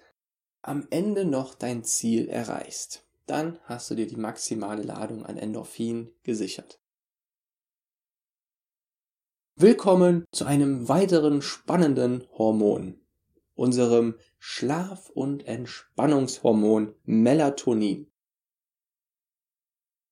am 0.62 0.88
Ende 0.89 1.25
noch 1.25 1.54
dein 1.54 1.84
Ziel 1.84 2.30
erreichst. 2.30 3.06
Dann 3.25 3.60
hast 3.63 3.89
du 3.89 3.96
dir 3.96 4.08
die 4.08 4.16
maximale 4.16 4.84
Ladung 4.84 5.25
an 5.25 5.38
Endorphin 5.38 6.13
gesichert. 6.24 6.80
Willkommen 9.60 10.24
zu 10.32 10.46
einem 10.46 10.88
weiteren 10.88 11.42
spannenden 11.42 12.28
Hormon, 12.38 13.00
unserem 13.56 14.14
Schlaf- 14.38 15.10
und 15.10 15.48
Entspannungshormon 15.48 16.94
Melatonin. 17.06 18.06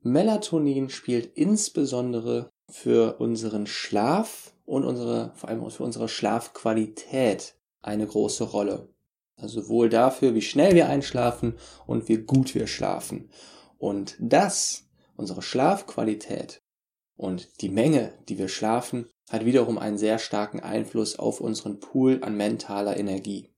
Melatonin 0.01 0.89
spielt 0.89 1.37
insbesondere 1.37 2.49
für 2.71 3.19
unseren 3.19 3.67
Schlaf 3.67 4.55
und 4.65 4.83
unsere, 4.83 5.31
vor 5.35 5.49
allem 5.49 5.69
für 5.69 5.83
unsere 5.83 6.09
Schlafqualität 6.09 7.55
eine 7.83 8.07
große 8.07 8.45
Rolle. 8.45 8.89
Also 9.35 9.61
sowohl 9.61 9.89
dafür, 9.89 10.33
wie 10.33 10.41
schnell 10.41 10.73
wir 10.73 10.89
einschlafen 10.89 11.53
und 11.85 12.09
wie 12.09 12.17
gut 12.17 12.55
wir 12.55 12.65
schlafen. 12.65 13.29
Und 13.77 14.15
das, 14.19 14.87
unsere 15.15 15.43
Schlafqualität 15.43 16.63
und 17.15 17.61
die 17.61 17.69
Menge, 17.69 18.17
die 18.27 18.39
wir 18.39 18.47
schlafen, 18.47 19.05
hat 19.29 19.45
wiederum 19.45 19.77
einen 19.77 19.97
sehr 19.97 20.19
starken 20.19 20.59
Einfluss 20.59 21.17
auf 21.17 21.41
unseren 21.41 21.79
Pool 21.79 22.19
an 22.21 22.35
mentaler 22.35 22.97
Energie. 22.97 23.49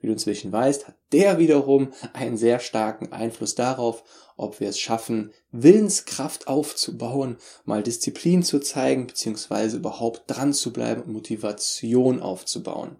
Wie 0.00 0.06
du 0.06 0.12
inzwischen 0.12 0.52
weißt, 0.52 0.88
hat 0.88 0.96
der 1.12 1.38
wiederum 1.38 1.92
einen 2.12 2.36
sehr 2.36 2.60
starken 2.60 3.12
Einfluss 3.12 3.54
darauf, 3.54 4.04
ob 4.36 4.60
wir 4.60 4.68
es 4.68 4.78
schaffen, 4.78 5.32
Willenskraft 5.50 6.46
aufzubauen, 6.46 7.38
mal 7.64 7.82
Disziplin 7.82 8.42
zu 8.42 8.60
zeigen, 8.60 9.08
beziehungsweise 9.08 9.78
überhaupt 9.78 10.22
dran 10.28 10.52
zu 10.52 10.72
bleiben 10.72 11.02
und 11.02 11.12
Motivation 11.12 12.20
aufzubauen. 12.20 12.96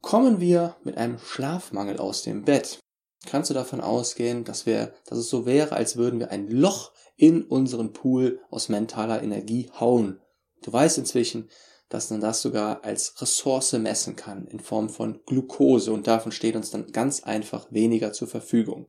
Kommen 0.00 0.40
wir 0.40 0.76
mit 0.84 0.96
einem 0.96 1.18
Schlafmangel 1.18 1.98
aus 1.98 2.22
dem 2.22 2.44
Bett, 2.44 2.78
kannst 3.26 3.50
du 3.50 3.54
davon 3.54 3.80
ausgehen, 3.80 4.44
dass 4.44 4.66
wir, 4.66 4.94
dass 5.06 5.18
es 5.18 5.28
so 5.28 5.46
wäre, 5.46 5.74
als 5.74 5.96
würden 5.96 6.20
wir 6.20 6.30
ein 6.30 6.48
Loch 6.48 6.92
in 7.16 7.42
unseren 7.42 7.92
Pool 7.92 8.40
aus 8.50 8.68
mentaler 8.68 9.22
Energie 9.22 9.70
hauen. 9.78 10.20
Du 10.62 10.72
weißt 10.72 10.98
inzwischen, 10.98 11.50
dass 11.88 12.10
man 12.10 12.20
das 12.20 12.40
sogar 12.40 12.84
als 12.84 13.20
Ressource 13.20 13.72
messen 13.74 14.16
kann 14.16 14.46
in 14.46 14.60
Form 14.60 14.88
von 14.88 15.20
Glucose 15.26 15.92
und 15.92 16.06
davon 16.06 16.32
steht 16.32 16.56
uns 16.56 16.70
dann 16.70 16.90
ganz 16.90 17.22
einfach 17.22 17.70
weniger 17.70 18.12
zur 18.12 18.28
Verfügung. 18.28 18.88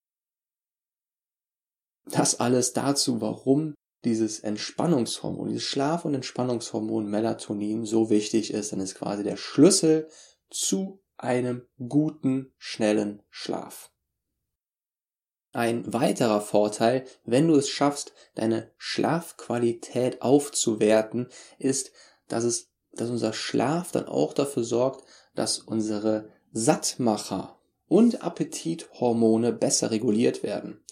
Das 2.05 2.39
alles 2.39 2.73
dazu, 2.73 3.21
warum 3.21 3.75
dieses 4.03 4.39
Entspannungshormon, 4.39 5.49
dieses 5.49 5.63
Schlaf- 5.63 6.05
und 6.05 6.13
Entspannungshormon 6.13 7.05
Melatonin 7.05 7.85
so 7.85 8.09
wichtig 8.09 8.53
ist, 8.53 8.71
denn 8.71 8.79
es 8.79 8.91
ist 8.91 8.99
quasi 8.99 9.23
der 9.23 9.37
Schlüssel 9.37 10.09
zu 10.49 11.01
einem 11.17 11.67
guten, 11.87 12.53
schnellen 12.57 13.21
Schlaf. 13.29 13.92
Ein 15.53 15.93
weiterer 15.93 16.41
Vorteil, 16.41 17.05
wenn 17.25 17.47
du 17.47 17.55
es 17.55 17.69
schaffst, 17.69 18.11
deine 18.33 18.71
Schlafqualität 18.77 20.23
aufzuwerten, 20.23 21.27
ist, 21.59 21.91
dass 22.27 22.43
es, 22.43 22.71
dass 22.91 23.11
unser 23.11 23.33
Schlaf 23.33 23.91
dann 23.91 24.07
auch 24.07 24.33
dafür 24.33 24.63
sorgt, 24.63 25.05
dass 25.35 25.59
unsere 25.59 26.29
Sattmacher 26.53 27.59
und 27.87 28.23
Appetithormone 28.23 29.53
besser 29.53 29.91
reguliert 29.91 30.41
werden. 30.41 30.83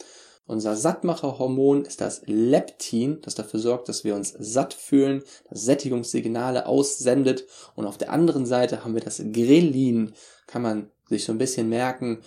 Unser 0.45 0.75
Sattmacherhormon 0.75 1.85
ist 1.85 2.01
das 2.01 2.21
Leptin, 2.25 3.19
das 3.21 3.33
dafür 3.33 3.59
sorgt, 3.59 3.89
dass 3.89 4.03
wir 4.03 4.13
uns 4.15 4.35
satt 4.37 4.75
fühlen, 4.75 5.23
das 5.49 5.63
Sättigungssignale 5.63 6.67
aussendet. 6.67 7.45
Und 7.75 7.85
auf 7.85 7.97
der 7.97 8.11
anderen 8.11 8.45
Seite 8.45 8.83
haben 8.83 8.93
wir 8.93 9.01
das 9.01 9.17
Grelin, 9.17 10.13
kann 10.45 10.61
man 10.61 10.91
sich 11.09 11.23
so 11.25 11.31
ein 11.31 11.37
bisschen 11.37 11.69
merken, 11.69 12.21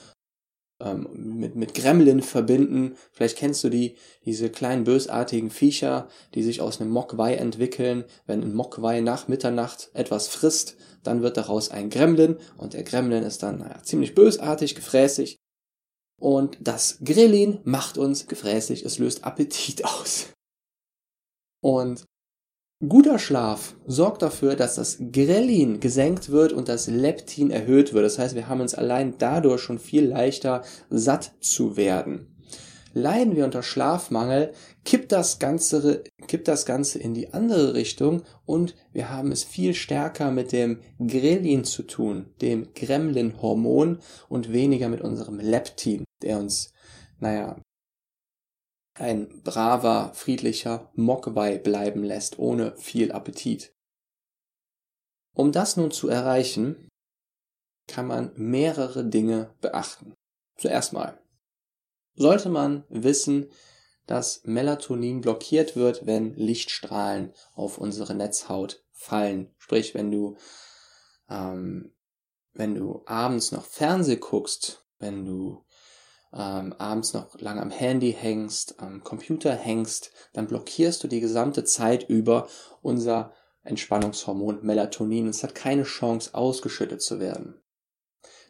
ähm, 0.81 1.09
mit, 1.15 1.57
mit 1.57 1.75
Gremlin 1.75 2.23
verbinden. 2.23 2.97
Vielleicht 3.13 3.39
kennst 3.39 3.63
du 3.65 3.69
die, 3.69 3.97
diese 4.25 4.51
kleinen 4.51 4.85
bösartigen 4.85 5.51
Viecher, 5.51 6.09
die 6.35 6.43
sich 6.43 6.61
aus 6.61 6.81
einem 6.81 6.91
Mogwai 6.91 7.35
entwickeln. 7.35 8.05
Wenn 8.27 8.43
ein 8.43 8.55
Mogwai 8.55 9.01
nach 9.01 9.29
Mitternacht 9.29 9.91
etwas 9.95 10.29
frisst, 10.29 10.77
dann 11.03 11.23
wird 11.23 11.37
daraus 11.37 11.71
ein 11.71 11.91
Gremlin 11.91 12.37
und 12.57 12.75
der 12.75 12.83
Gremlin 12.83 13.23
ist 13.23 13.43
dann 13.43 13.59
naja, 13.59 13.83
ziemlich 13.83 14.15
bösartig, 14.15 14.75
gefräßig. 14.75 15.39
Und 16.21 16.59
das 16.61 16.99
Grillin 17.05 17.61
macht 17.65 17.99
uns 17.99 18.27
gefräßig, 18.27 18.85
es 18.85 18.99
löst 18.99 19.25
Appetit 19.25 19.85
aus. 19.85 20.33
Und 21.61 22.05
Guter 22.89 23.19
Schlaf 23.19 23.77
sorgt 23.87 24.23
dafür, 24.23 24.57
dass 24.57 24.75
das 24.75 24.99
Grelin 25.13 25.81
gesenkt 25.81 26.31
wird 26.31 26.53
und 26.53 26.69
das 26.69 26.87
Leptin 26.87 27.51
erhöht 27.51 27.93
wird. 27.93 28.05
Das 28.05 28.19
heißt, 28.19 28.35
wir 28.35 28.49
haben 28.49 28.61
uns 28.61 28.75
allein 28.75 29.15
dadurch 29.19 29.61
schon 29.61 29.79
viel 29.79 30.07
leichter 30.07 30.63
satt 30.91 31.33
zu 31.41 31.77
werden. 31.77 32.35
Leiden 32.93 33.35
wir 33.35 33.45
unter 33.45 33.63
Schlafmangel, 33.63 34.53
kippt 34.85 35.11
das 35.11 35.41
Ganze, 35.41 36.05
kippt 36.29 36.47
das 36.47 36.65
Ganze 36.65 37.01
in 37.01 37.13
die 37.13 37.33
andere 37.35 37.75
Richtung 37.75 38.23
und 38.45 38.77
wir 38.93 39.11
haben 39.11 39.33
es 39.33 39.43
viel 39.43 39.75
stärker 39.75 40.31
mit 40.31 40.53
dem 40.53 40.81
Grelin 40.99 41.65
zu 41.65 41.83
tun, 41.83 42.27
dem 42.41 42.73
Gremlin-Hormon 42.73 43.99
und 44.29 44.53
weniger 44.53 44.89
mit 44.89 45.01
unserem 45.01 45.41
Leptin, 45.41 46.05
der 46.23 46.39
uns, 46.39 46.73
naja, 47.19 47.57
ein 48.95 49.43
braver, 49.43 50.13
friedlicher 50.15 50.91
Mogwai 50.95 51.59
bleiben 51.59 52.05
lässt, 52.05 52.39
ohne 52.39 52.77
viel 52.77 53.13
Appetit. 53.13 53.75
Um 55.33 55.51
das 55.51 55.77
nun 55.77 55.91
zu 55.91 56.09
erreichen, 56.09 56.89
kann 57.89 58.07
man 58.07 58.33
mehrere 58.37 59.05
Dinge 59.05 59.55
beachten. 59.61 60.15
Zuerst 60.57 60.93
mal 60.93 61.19
sollte 62.15 62.49
man 62.49 62.85
wissen, 62.89 63.51
dass 64.07 64.45
Melatonin 64.45 65.21
blockiert 65.21 65.75
wird, 65.75 66.07
wenn 66.07 66.35
Lichtstrahlen 66.35 67.33
auf 67.55 67.79
unsere 67.79 68.15
Netzhaut 68.15 68.85
fallen. 68.93 69.53
Sprich, 69.59 69.95
wenn 69.95 70.11
du 70.11 70.37
ähm, 71.29 71.95
wenn 72.53 72.75
du 72.75 73.03
abends 73.07 73.51
noch 73.51 73.65
Fernseh 73.65 74.17
guckst, 74.17 74.87
wenn 74.99 75.25
du 75.25 75.64
ähm, 76.35 76.75
abends 76.79 77.15
noch 77.15 77.41
lange 77.41 77.63
am 77.63 77.71
Handy 77.71 78.13
hängst, 78.13 78.81
am 78.81 79.05
Computer 79.05 79.55
hängst, 79.55 80.11
dann 80.33 80.47
blockierst 80.47 81.03
du 81.05 81.09
die 81.09 81.21
gesamte 81.21 81.65
Zeit 81.65 82.09
über 82.09 82.49
unser 82.83 83.33
Entspannungshormon 83.63 84.59
Melatonin. 84.63 85.29
Es 85.29 85.43
hat 85.43 85.55
keine 85.55 85.85
Chance, 85.85 86.35
ausgeschüttet 86.35 87.03
zu 87.03 87.21
werden. 87.21 87.61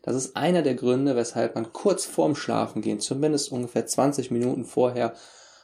Das 0.03 0.17
ist 0.17 0.37
einer 0.37 0.63
der 0.63 0.75
Gründe, 0.75 1.17
weshalb 1.17 1.55
man 1.55 1.73
kurz 1.73 2.05
vorm 2.05 2.35
Schlafengehen, 2.35 3.01
zumindest 3.01 3.53
ungefähr 3.53 3.87
20 3.87 4.31
Minuten 4.31 4.65
vorher, 4.65 5.15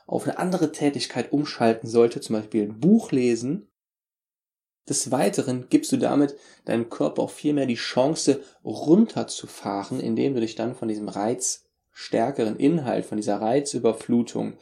auf 0.07 0.25
eine 0.25 0.39
andere 0.39 0.73
Tätigkeit 0.73 1.33
umschalten 1.33 1.89
sollte, 1.89 2.21
zum 2.21 2.37
Beispiel 2.37 2.65
ein 2.65 2.81
Buch 2.81 3.13
lesen. 3.13 3.71
Des 4.89 5.11
Weiteren 5.11 5.69
gibst 5.69 5.93
du 5.93 5.99
damit 5.99 6.37
deinem 6.65 6.89
Körper 6.89 7.23
auch 7.23 7.31
viel 7.31 7.53
mehr 7.53 7.67
die 7.67 7.75
Chance, 7.75 8.43
runterzufahren, 8.65 10.01
indem 10.01 10.35
du 10.35 10.41
dich 10.41 10.55
dann 10.55 10.75
von 10.75 10.89
diesem 10.89 11.09
reizstärkeren 11.93 12.57
Inhalt, 12.57 13.05
von 13.05 13.17
dieser 13.17 13.41
Reizüberflutung 13.41 14.59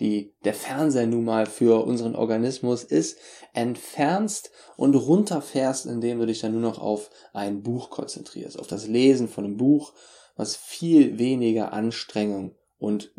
die 0.00 0.34
der 0.44 0.54
Fernseher 0.54 1.06
nun 1.06 1.24
mal 1.24 1.44
für 1.44 1.84
unseren 1.84 2.16
Organismus 2.16 2.84
ist, 2.84 3.18
entfernst 3.52 4.50
und 4.76 4.94
runterfährst, 4.94 5.84
indem 5.84 6.18
du 6.18 6.26
dich 6.26 6.40
dann 6.40 6.52
nur 6.52 6.62
noch 6.62 6.78
auf 6.78 7.10
ein 7.34 7.62
Buch 7.62 7.90
konzentrierst, 7.90 8.58
auf 8.58 8.66
das 8.66 8.86
Lesen 8.86 9.28
von 9.28 9.44
einem 9.44 9.58
Buch, 9.58 9.92
was 10.36 10.56
viel 10.56 11.18
weniger 11.18 11.74
Anstrengung 11.74 12.56
und, 12.78 13.12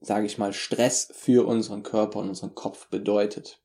sage 0.00 0.26
ich 0.26 0.38
mal, 0.38 0.52
Stress 0.52 1.10
für 1.12 1.46
unseren 1.48 1.82
Körper 1.82 2.20
und 2.20 2.28
unseren 2.28 2.54
Kopf 2.54 2.88
bedeutet. 2.90 3.60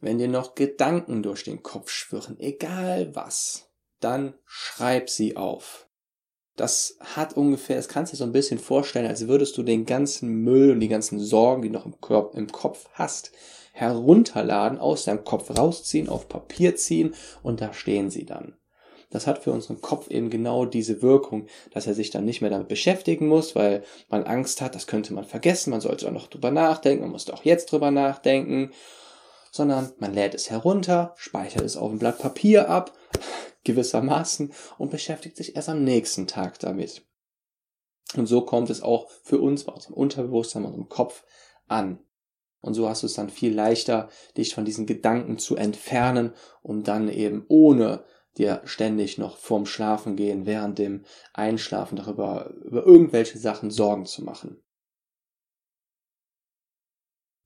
Wenn 0.00 0.16
dir 0.16 0.28
noch 0.28 0.54
Gedanken 0.54 1.22
durch 1.22 1.44
den 1.44 1.62
Kopf 1.62 1.90
schwirren, 1.90 2.40
egal 2.40 3.14
was, 3.14 3.68
dann 4.00 4.38
schreib 4.46 5.10
sie 5.10 5.36
auf. 5.36 5.87
Das 6.58 6.98
hat 7.00 7.36
ungefähr, 7.36 7.76
das 7.76 7.86
kannst 7.86 8.12
du 8.12 8.16
dir 8.16 8.18
so 8.18 8.24
ein 8.24 8.32
bisschen 8.32 8.58
vorstellen, 8.58 9.06
als 9.06 9.28
würdest 9.28 9.56
du 9.56 9.62
den 9.62 9.86
ganzen 9.86 10.42
Müll 10.42 10.72
und 10.72 10.80
die 10.80 10.88
ganzen 10.88 11.20
Sorgen, 11.20 11.62
die 11.62 11.68
du 11.68 11.74
noch 11.74 11.86
im, 11.86 12.00
Körper, 12.00 12.36
im 12.36 12.50
Kopf 12.50 12.88
hast, 12.94 13.30
herunterladen, 13.72 14.78
aus 14.78 15.04
deinem 15.04 15.22
Kopf 15.22 15.56
rausziehen, 15.56 16.08
auf 16.08 16.28
Papier 16.28 16.74
ziehen 16.74 17.14
und 17.44 17.60
da 17.60 17.72
stehen 17.72 18.10
sie 18.10 18.26
dann. 18.26 18.56
Das 19.10 19.28
hat 19.28 19.38
für 19.38 19.52
unseren 19.52 19.80
Kopf 19.80 20.10
eben 20.10 20.30
genau 20.30 20.64
diese 20.64 21.00
Wirkung, 21.00 21.46
dass 21.70 21.86
er 21.86 21.94
sich 21.94 22.10
dann 22.10 22.24
nicht 22.24 22.40
mehr 22.40 22.50
damit 22.50 22.66
beschäftigen 22.66 23.28
muss, 23.28 23.54
weil 23.54 23.84
man 24.08 24.24
Angst 24.24 24.60
hat, 24.60 24.74
das 24.74 24.88
könnte 24.88 25.14
man 25.14 25.24
vergessen, 25.24 25.70
man 25.70 25.80
sollte 25.80 26.08
auch 26.08 26.12
noch 26.12 26.26
drüber 26.26 26.50
nachdenken, 26.50 27.02
man 27.02 27.12
muss 27.12 27.30
auch 27.30 27.44
jetzt 27.44 27.70
drüber 27.70 27.92
nachdenken, 27.92 28.72
sondern 29.52 29.92
man 29.98 30.12
lädt 30.12 30.34
es 30.34 30.50
herunter, 30.50 31.14
speichert 31.16 31.62
es 31.62 31.76
auf 31.76 31.92
ein 31.92 32.00
Blatt 32.00 32.18
Papier 32.18 32.68
ab, 32.68 32.92
gewissermaßen 33.64 34.52
und 34.78 34.90
beschäftigt 34.90 35.36
sich 35.36 35.56
erst 35.56 35.68
am 35.68 35.84
nächsten 35.84 36.26
Tag 36.26 36.58
damit. 36.58 37.06
Und 38.16 38.26
so 38.26 38.40
kommt 38.40 38.70
es 38.70 38.82
auch 38.82 39.10
für 39.22 39.38
uns 39.38 39.64
bei 39.64 39.72
unserem 39.72 39.94
Unterbewusstsein, 39.94 40.62
bei 40.62 40.68
unserem 40.68 40.88
Kopf 40.88 41.24
an. 41.66 41.98
Und 42.60 42.74
so 42.74 42.88
hast 42.88 43.02
du 43.02 43.06
es 43.06 43.14
dann 43.14 43.30
viel 43.30 43.54
leichter, 43.54 44.08
dich 44.36 44.54
von 44.54 44.64
diesen 44.64 44.86
Gedanken 44.86 45.38
zu 45.38 45.56
entfernen, 45.56 46.32
um 46.62 46.82
dann 46.82 47.08
eben 47.08 47.44
ohne 47.48 48.04
dir 48.36 48.62
ständig 48.64 49.18
noch 49.18 49.36
vorm 49.36 49.66
Schlafen 49.66 50.16
gehen, 50.16 50.46
während 50.46 50.78
dem 50.78 51.04
Einschlafen 51.34 51.96
darüber, 51.96 52.50
über 52.64 52.84
irgendwelche 52.84 53.38
Sachen 53.38 53.70
Sorgen 53.70 54.06
zu 54.06 54.24
machen. 54.24 54.62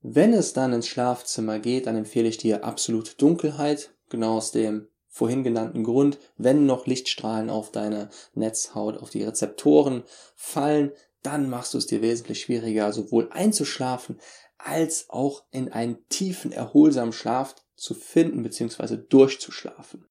Wenn 0.01 0.33
es 0.33 0.53
dann 0.53 0.73
ins 0.73 0.89
Schlafzimmer 0.89 1.59
geht, 1.59 1.87
dann 1.87 1.97
empfehle 1.97 2.29
ich 2.29 2.37
dir 2.37 2.65
absolut 2.65 3.21
Dunkelheit, 3.23 3.95
genau 4.09 4.37
aus 4.37 4.51
dem 4.51 4.89
vorhin 5.13 5.45
genannten 5.45 5.85
Grund, 5.85 6.19
wenn 6.39 6.65
noch 6.65 6.87
Lichtstrahlen 6.87 7.51
auf 7.51 7.71
deine 7.71 8.09
Netzhaut, 8.33 8.97
auf 8.97 9.11
die 9.11 9.23
Rezeptoren 9.23 10.05
fallen, 10.35 10.93
dann 11.23 11.51
machst 11.51 11.75
du 11.75 11.79
es 11.79 11.87
dir 11.87 12.01
wesentlich 12.01 12.41
schwieriger, 12.41 12.93
sowohl 12.93 13.29
einzuschlafen 13.31 14.19
als 14.57 15.11
auch 15.11 15.45
in 15.51 15.71
einen 15.71 16.09
tiefen, 16.09 16.51
erholsamen 16.51 17.13
Schlaf 17.13 17.55
zu 17.77 17.95
finden 17.95 18.43
bzw. 18.43 18.97
durchzuschlafen. 18.97 20.09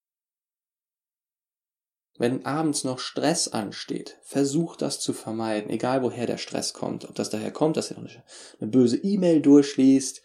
Wenn 2.18 2.46
abends 2.46 2.84
noch 2.84 3.00
Stress 3.00 3.48
ansteht, 3.48 4.20
versuch 4.22 4.76
das 4.76 5.00
zu 5.00 5.14
vermeiden, 5.14 5.72
egal 5.72 6.04
woher 6.04 6.28
der 6.28 6.38
Stress 6.38 6.74
kommt. 6.74 7.10
Ob 7.10 7.16
das 7.16 7.32
daher 7.32 7.52
kommt, 7.52 7.78
dass 7.78 7.90
ihr 7.90 7.98
noch 7.98 8.12
eine 8.60 8.70
böse 8.70 8.98
E-Mail 8.98 9.42
durchliest, 9.42 10.22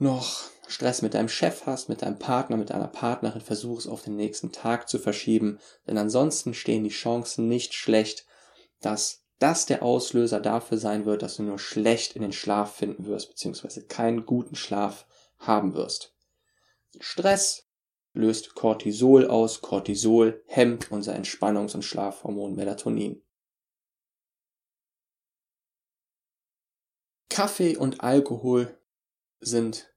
noch 0.00 0.50
Stress 0.66 1.02
mit 1.02 1.14
deinem 1.14 1.28
Chef 1.28 1.66
hast, 1.66 1.88
mit 1.88 2.02
deinem 2.02 2.18
Partner, 2.18 2.56
mit 2.56 2.70
deiner 2.70 2.88
Partnerin, 2.88 3.40
versuch 3.40 3.78
es 3.78 3.86
auf 3.86 4.02
den 4.02 4.16
nächsten 4.16 4.52
Tag 4.52 4.88
zu 4.88 4.98
verschieben, 4.98 5.58
denn 5.86 5.98
ansonsten 5.98 6.54
stehen 6.54 6.84
die 6.84 6.90
Chancen 6.90 7.48
nicht 7.48 7.74
schlecht, 7.74 8.26
dass 8.80 9.24
das 9.38 9.66
der 9.66 9.82
Auslöser 9.82 10.40
dafür 10.40 10.78
sein 10.78 11.06
wird, 11.06 11.22
dass 11.22 11.36
du 11.36 11.42
nur 11.42 11.58
schlecht 11.58 12.14
in 12.14 12.22
den 12.22 12.32
Schlaf 12.32 12.76
finden 12.76 13.06
wirst, 13.06 13.30
beziehungsweise 13.30 13.86
keinen 13.86 14.26
guten 14.26 14.54
Schlaf 14.54 15.06
haben 15.38 15.74
wirst. 15.74 16.14
Stress 16.98 17.66
löst 18.12 18.54
Cortisol 18.54 19.26
aus. 19.26 19.60
Cortisol 19.62 20.42
hemmt 20.46 20.90
unser 20.90 21.14
Entspannungs- 21.14 21.74
und 21.74 21.84
Schlafhormon 21.84 22.54
Melatonin. 22.54 23.22
Kaffee 27.28 27.76
und 27.76 28.02
Alkohol 28.02 28.79
sind 29.40 29.92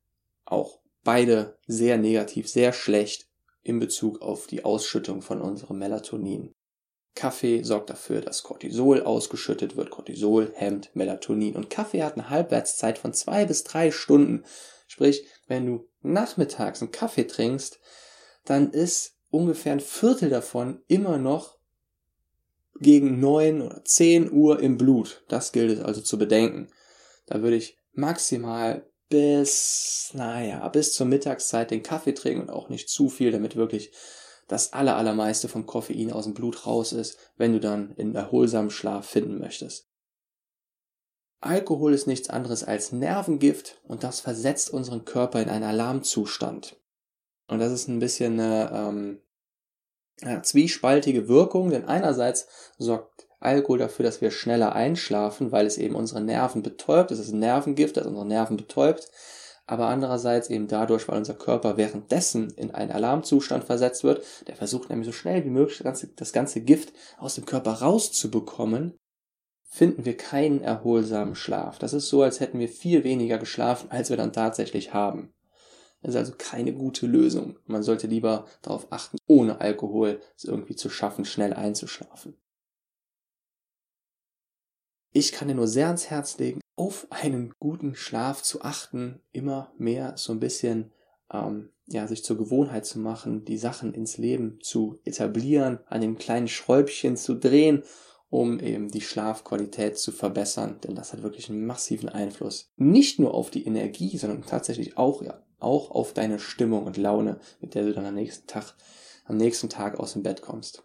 auch 0.46 0.80
beide 1.04 1.58
sehr 1.68 1.98
negativ, 1.98 2.48
sehr 2.48 2.74
schlecht 2.74 3.28
in 3.62 3.80
Bezug 3.80 4.22
auf 4.22 4.48
die 4.48 4.66
Ausschüttung 4.66 5.22
von 5.22 5.42
unserem 5.42 5.80
Melatonin. 5.80 6.54
Kaffee 7.16 7.62
sorgt 7.64 7.90
dafür, 7.90 8.22
dass 8.22 8.44
Cortisol 8.44 9.04
ausgeschüttet 9.04 9.76
wird. 9.76 9.92
Cortisol 9.92 10.52
hemmt 10.56 10.96
Melatonin. 10.96 11.56
Und 11.56 11.70
Kaffee 11.70 12.04
hat 12.04 12.16
eine 12.16 12.30
Halbwertszeit 12.30 12.98
von 12.98 13.14
zwei 13.14 13.46
bis 13.46 13.64
drei 13.64 13.92
Stunden. 13.92 14.44
Sprich, 14.88 15.26
wenn 15.48 15.66
du 15.66 15.88
nachmittags 16.02 16.82
einen 16.82 16.92
Kaffee 16.92 17.28
trinkst, 17.28 17.80
dann 18.46 18.72
ist 18.72 19.16
ungefähr 19.30 19.74
ein 19.74 19.80
Viertel 19.80 20.30
davon 20.30 20.82
immer 20.88 21.18
noch 21.18 21.58
gegen 22.80 23.20
neun 23.20 23.62
oder 23.62 23.84
zehn 23.86 24.32
Uhr 24.32 24.60
im 24.60 24.78
Blut. 24.78 25.24
Das 25.28 25.52
gilt 25.52 25.72
es 25.78 25.84
also 25.84 26.02
zu 26.02 26.18
bedenken. 26.18 26.70
Da 27.28 27.42
würde 27.42 27.58
ich 27.58 27.78
maximal 27.94 28.90
bis, 29.14 30.10
naja, 30.14 30.68
bis 30.70 30.96
zur 30.96 31.06
Mittagszeit 31.06 31.70
den 31.70 31.84
Kaffee 31.84 32.16
trinken 32.16 32.42
und 32.42 32.50
auch 32.50 32.70
nicht 32.70 32.90
zu 32.90 33.10
viel, 33.10 33.32
damit 33.32 33.56
wirklich 33.56 33.92
das 34.48 34.74
aller, 34.74 34.98
allermeiste 34.98 35.48
vom 35.48 35.68
Koffein 35.68 36.12
aus 36.12 36.24
dem 36.24 36.34
Blut 36.34 36.66
raus 36.66 36.94
ist, 36.94 37.20
wenn 37.38 37.54
du 37.54 37.60
dann 37.60 37.92
in 37.92 38.16
erholsamen 38.16 38.72
Schlaf 38.72 39.08
finden 39.08 39.38
möchtest. 39.38 39.88
Alkohol 41.42 41.94
ist 41.94 42.08
nichts 42.08 42.32
anderes 42.32 42.64
als 42.64 42.92
Nervengift 42.92 43.80
und 43.84 44.04
das 44.04 44.20
versetzt 44.20 44.74
unseren 44.74 45.06
Körper 45.06 45.44
in 45.44 45.50
einen 45.50 45.64
Alarmzustand. 45.64 46.76
Und 47.48 47.60
das 47.60 47.72
ist 47.72 47.88
ein 47.88 48.00
bisschen 48.00 48.40
eine 48.40 48.72
ähm, 48.74 49.22
ja, 50.22 50.42
zwiespaltige 50.42 51.28
Wirkung, 51.28 51.70
denn 51.70 51.86
einerseits 51.86 52.48
sorgt 52.80 53.28
Alkohol 53.44 53.80
dafür, 53.80 54.04
dass 54.04 54.22
wir 54.22 54.32
schneller 54.32 54.74
einschlafen, 54.74 55.52
weil 55.52 55.66
es 55.66 55.78
eben 55.78 55.96
unsere 55.96 56.22
Nerven 56.22 56.64
betäubt. 56.64 57.12
Es 57.12 57.20
ist 57.20 57.32
ein 57.32 57.40
Nervengift, 57.40 57.98
das 57.98 58.06
unsere 58.06 58.26
Nerven 58.26 58.58
betäubt. 58.58 59.10
Aber 59.66 59.88
andererseits 59.88 60.50
eben 60.50 60.68
dadurch, 60.68 61.08
weil 61.08 61.18
unser 61.18 61.36
Körper 61.36 61.78
währenddessen 61.78 62.50
in 62.52 62.72
einen 62.72 62.92
Alarmzustand 62.92 63.64
versetzt 63.64 64.04
wird, 64.04 64.24
der 64.48 64.56
versucht 64.56 64.90
nämlich 64.90 65.06
so 65.06 65.14
schnell 65.14 65.46
wie 65.46 65.50
möglich 65.50 65.78
das 65.78 65.86
ganze, 65.86 66.08
das 66.08 66.34
ganze 66.34 66.62
Gift 66.62 66.92
aus 67.18 67.36
dem 67.36 67.46
Körper 67.46 67.72
rauszubekommen, 67.74 68.98
finden 69.64 70.06
wir 70.06 70.18
keinen 70.18 70.62
erholsamen 70.62 71.36
Schlaf. 71.36 71.80
Das 71.80 71.94
ist 71.94 72.10
so, 72.10 72.22
als 72.22 72.40
hätten 72.40 72.60
wir 72.60 72.68
viel 72.68 73.04
weniger 73.04 73.38
geschlafen, 73.38 73.90
als 73.90 74.10
wir 74.10 74.18
dann 74.18 74.34
tatsächlich 74.34 74.94
haben. 74.94 75.34
Das 76.02 76.16
ist 76.16 76.20
also 76.20 76.34
keine 76.38 76.74
gute 76.74 77.08
Lösung. 77.08 77.58
Man 77.66 77.82
sollte 77.82 78.08
lieber 78.08 78.46
darauf 78.62 78.88
achten, 78.92 79.18
ohne 79.26 79.62
Alkohol 79.62 80.20
es 80.36 80.44
irgendwie 80.44 80.76
zu 80.76 80.90
schaffen, 80.90 81.24
schnell 81.24 81.54
einzuschlafen. 81.54 82.36
Ich 85.16 85.32
kann 85.32 85.48
dir 85.48 85.54
nur 85.54 85.68
sehr 85.68 85.88
ans 85.88 86.10
Herz 86.10 86.40
legen, 86.40 86.60
auf 86.76 87.06
einen 87.12 87.54
guten 87.60 87.94
Schlaf 87.94 88.42
zu 88.42 88.64
achten, 88.64 89.22
immer 89.32 89.72
mehr 89.78 90.14
so 90.18 90.34
ein 90.34 90.40
bisschen 90.40 90.92
ähm, 91.32 91.70
ja, 91.86 92.08
sich 92.08 92.24
zur 92.24 92.36
Gewohnheit 92.36 92.88
zu 92.88 92.98
machen, 92.98 93.46
die 93.46 93.60
Sachen 93.60 93.94
ins 93.94 94.18
Leben 94.18 94.58
zu 94.64 95.00
etablieren, 95.06 95.80
an 95.86 96.02
den 96.02 96.18
kleinen 96.18 96.48
Schräubchen 96.48 97.16
zu 97.16 97.36
drehen, 97.36 97.84
um 98.32 98.60
eben 98.60 98.90
die 98.90 99.02
Schlafqualität 99.02 100.00
zu 100.00 100.12
verbessern, 100.12 100.80
denn 100.84 100.96
das 100.96 101.14
hat 101.14 101.22
wirklich 101.22 101.48
einen 101.48 101.68
massiven 101.68 102.10
Einfluss. 102.10 102.72
Nicht 102.78 103.20
nur 103.20 103.36
auf 103.36 103.52
die 103.52 103.68
Energie, 103.68 104.18
sondern 104.18 104.42
tatsächlich 104.42 104.98
auch 104.98 105.22
ja, 105.22 105.44
auch 105.60 105.92
auf 105.92 106.14
deine 106.14 106.40
Stimmung 106.40 106.86
und 106.86 106.98
Laune, 106.98 107.40
mit 107.62 107.76
der 107.76 107.84
du 107.84 107.94
dann 107.94 108.08
am 108.08 108.16
nächsten 108.16 108.48
Tag, 108.48 108.74
am 109.26 109.38
nächsten 109.38 109.70
Tag 109.70 110.00
aus 110.00 110.14
dem 110.14 110.24
Bett 110.24 110.42
kommst. 110.42 110.84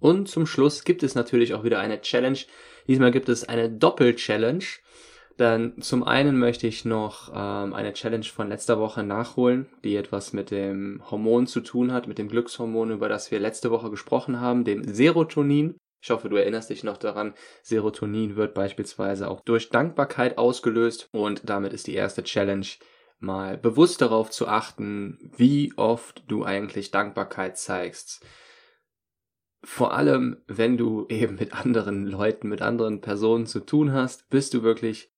Und 0.00 0.28
zum 0.28 0.46
Schluss 0.46 0.84
gibt 0.84 1.02
es 1.02 1.14
natürlich 1.14 1.54
auch 1.54 1.64
wieder 1.64 1.80
eine 1.80 2.00
Challenge. 2.00 2.38
Diesmal 2.86 3.10
gibt 3.10 3.28
es 3.28 3.48
eine 3.48 3.70
Doppel-Challenge. 3.70 4.64
Dann 5.36 5.80
zum 5.80 6.02
einen 6.02 6.36
möchte 6.36 6.66
ich 6.66 6.84
noch 6.84 7.30
ähm, 7.32 7.72
eine 7.72 7.92
Challenge 7.92 8.24
von 8.24 8.48
letzter 8.48 8.80
Woche 8.80 9.04
nachholen, 9.04 9.68
die 9.84 9.94
etwas 9.94 10.32
mit 10.32 10.50
dem 10.50 11.00
Hormon 11.10 11.46
zu 11.46 11.60
tun 11.60 11.92
hat, 11.92 12.08
mit 12.08 12.18
dem 12.18 12.28
Glückshormon, 12.28 12.90
über 12.90 13.08
das 13.08 13.30
wir 13.30 13.38
letzte 13.38 13.70
Woche 13.70 13.88
gesprochen 13.88 14.40
haben, 14.40 14.64
dem 14.64 14.82
Serotonin. 14.82 15.76
Ich 16.00 16.10
hoffe, 16.10 16.28
du 16.28 16.36
erinnerst 16.36 16.70
dich 16.70 16.82
noch 16.82 16.96
daran. 16.96 17.34
Serotonin 17.62 18.34
wird 18.34 18.52
beispielsweise 18.54 19.28
auch 19.28 19.40
durch 19.40 19.70
Dankbarkeit 19.70 20.38
ausgelöst 20.38 21.08
und 21.12 21.42
damit 21.48 21.72
ist 21.72 21.86
die 21.86 21.94
erste 21.94 22.24
Challenge 22.24 22.66
mal 23.20 23.58
bewusst 23.58 24.00
darauf 24.00 24.30
zu 24.30 24.48
achten, 24.48 25.18
wie 25.36 25.72
oft 25.76 26.22
du 26.28 26.44
eigentlich 26.44 26.90
Dankbarkeit 26.90 27.58
zeigst. 27.58 28.24
Vor 29.64 29.94
allem, 29.94 30.42
wenn 30.46 30.76
du 30.76 31.06
eben 31.10 31.36
mit 31.36 31.52
anderen 31.54 32.06
Leuten, 32.06 32.48
mit 32.48 32.62
anderen 32.62 33.00
Personen 33.00 33.46
zu 33.46 33.60
tun 33.60 33.92
hast, 33.92 34.28
bist 34.30 34.54
du 34.54 34.62
wirklich 34.62 35.12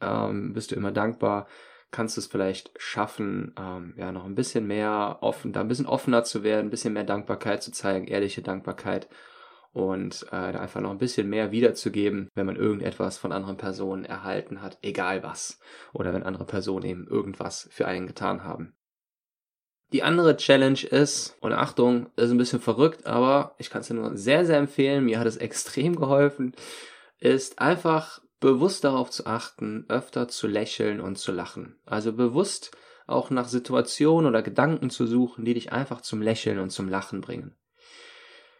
ähm, 0.00 0.52
bist 0.52 0.70
du 0.70 0.76
immer 0.76 0.92
dankbar, 0.92 1.46
kannst 1.90 2.16
du 2.16 2.20
es 2.20 2.26
vielleicht 2.26 2.72
schaffen, 2.76 3.54
ähm, 3.58 3.94
ja, 3.96 4.12
noch 4.12 4.24
ein 4.24 4.34
bisschen 4.34 4.66
mehr 4.66 5.18
offen, 5.20 5.52
da 5.52 5.60
ein 5.60 5.68
bisschen 5.68 5.86
offener 5.86 6.24
zu 6.24 6.42
werden, 6.42 6.66
ein 6.66 6.70
bisschen 6.70 6.92
mehr 6.92 7.04
Dankbarkeit 7.04 7.62
zu 7.62 7.72
zeigen, 7.72 8.06
ehrliche 8.06 8.42
Dankbarkeit 8.42 9.08
und 9.72 10.24
äh, 10.28 10.52
da 10.52 10.60
einfach 10.60 10.80
noch 10.80 10.90
ein 10.90 10.98
bisschen 10.98 11.28
mehr 11.28 11.52
wiederzugeben, 11.52 12.28
wenn 12.34 12.46
man 12.46 12.56
irgendetwas 12.56 13.18
von 13.18 13.32
anderen 13.32 13.56
Personen 13.56 14.04
erhalten 14.04 14.60
hat, 14.62 14.78
egal 14.82 15.22
was, 15.22 15.60
oder 15.92 16.12
wenn 16.12 16.22
andere 16.22 16.46
Personen 16.46 16.86
eben 16.86 17.06
irgendwas 17.06 17.68
für 17.70 17.86
einen 17.86 18.06
getan 18.06 18.44
haben. 18.44 18.74
Die 19.94 20.02
andere 20.02 20.36
Challenge 20.36 20.82
ist, 20.82 21.36
und 21.40 21.52
Achtung, 21.52 22.08
ist 22.16 22.32
ein 22.32 22.36
bisschen 22.36 22.58
verrückt, 22.58 23.06
aber 23.06 23.54
ich 23.58 23.70
kann 23.70 23.82
es 23.82 23.86
dir 23.86 23.94
nur 23.94 24.16
sehr, 24.16 24.44
sehr 24.44 24.58
empfehlen, 24.58 25.04
mir 25.04 25.20
hat 25.20 25.28
es 25.28 25.36
extrem 25.36 25.94
geholfen, 25.94 26.52
ist 27.20 27.60
einfach 27.60 28.20
bewusst 28.40 28.82
darauf 28.82 29.10
zu 29.10 29.24
achten, 29.26 29.84
öfter 29.88 30.26
zu 30.26 30.48
lächeln 30.48 31.00
und 31.00 31.16
zu 31.16 31.30
lachen. 31.30 31.76
Also 31.86 32.12
bewusst 32.12 32.72
auch 33.06 33.30
nach 33.30 33.46
Situationen 33.46 34.26
oder 34.28 34.42
Gedanken 34.42 34.90
zu 34.90 35.06
suchen, 35.06 35.44
die 35.44 35.54
dich 35.54 35.72
einfach 35.72 36.00
zum 36.00 36.20
Lächeln 36.20 36.58
und 36.58 36.70
zum 36.70 36.88
Lachen 36.88 37.20
bringen. 37.20 37.54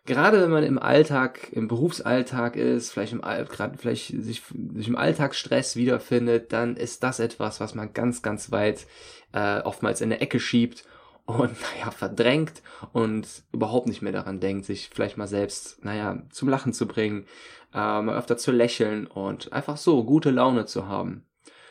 Gerade 0.07 0.41
wenn 0.41 0.53
man 0.53 0.63
im 0.63 0.79
Alltag, 0.79 1.49
im 1.51 1.67
Berufsalltag 1.67 2.55
ist, 2.55 2.93
vielleicht 2.93 3.13
im, 3.13 3.23
gerade 3.23 3.77
vielleicht 3.77 4.07
sich, 4.23 4.41
sich 4.75 4.87
im 4.87 4.97
Alltagsstress 4.97 5.75
wiederfindet, 5.75 6.53
dann 6.53 6.77
ist 6.77 7.03
das 7.03 7.19
etwas, 7.19 7.59
was 7.59 7.75
man 7.75 7.93
ganz, 7.93 8.23
ganz 8.23 8.53
weit 8.53 8.87
äh, 9.33 9.63
oftmals 9.63 10.01
in 10.01 10.11
der 10.11 10.23
Ecke 10.23 10.39
schiebt 10.39 10.85
und 11.27 11.57
naja, 11.77 11.91
verdrängt 11.91 12.63
und 12.93 13.27
überhaupt 13.53 13.87
nicht 13.87 14.03
mehr 14.03 14.13
daran 14.13 14.41
denkt, 14.41 14.67
sich 14.67 14.91
vielleicht 14.93 15.17
mal 15.17 15.29
selbst, 15.29 15.85
naja, 15.85 16.23
zum 16.31 16.49
Lachen 16.49 16.73
zu 16.73 16.87
bringen, 16.87 17.27
äh, 17.73 18.03
mal 18.03 18.17
öfter 18.17 18.37
zu 18.37 18.53
lächeln 18.53 19.07
und 19.07 19.53
einfach 19.53 19.77
so 19.77 20.05
gute 20.05 20.31
Laune 20.31 20.67
zu 20.67 20.87
haben. 20.87 21.27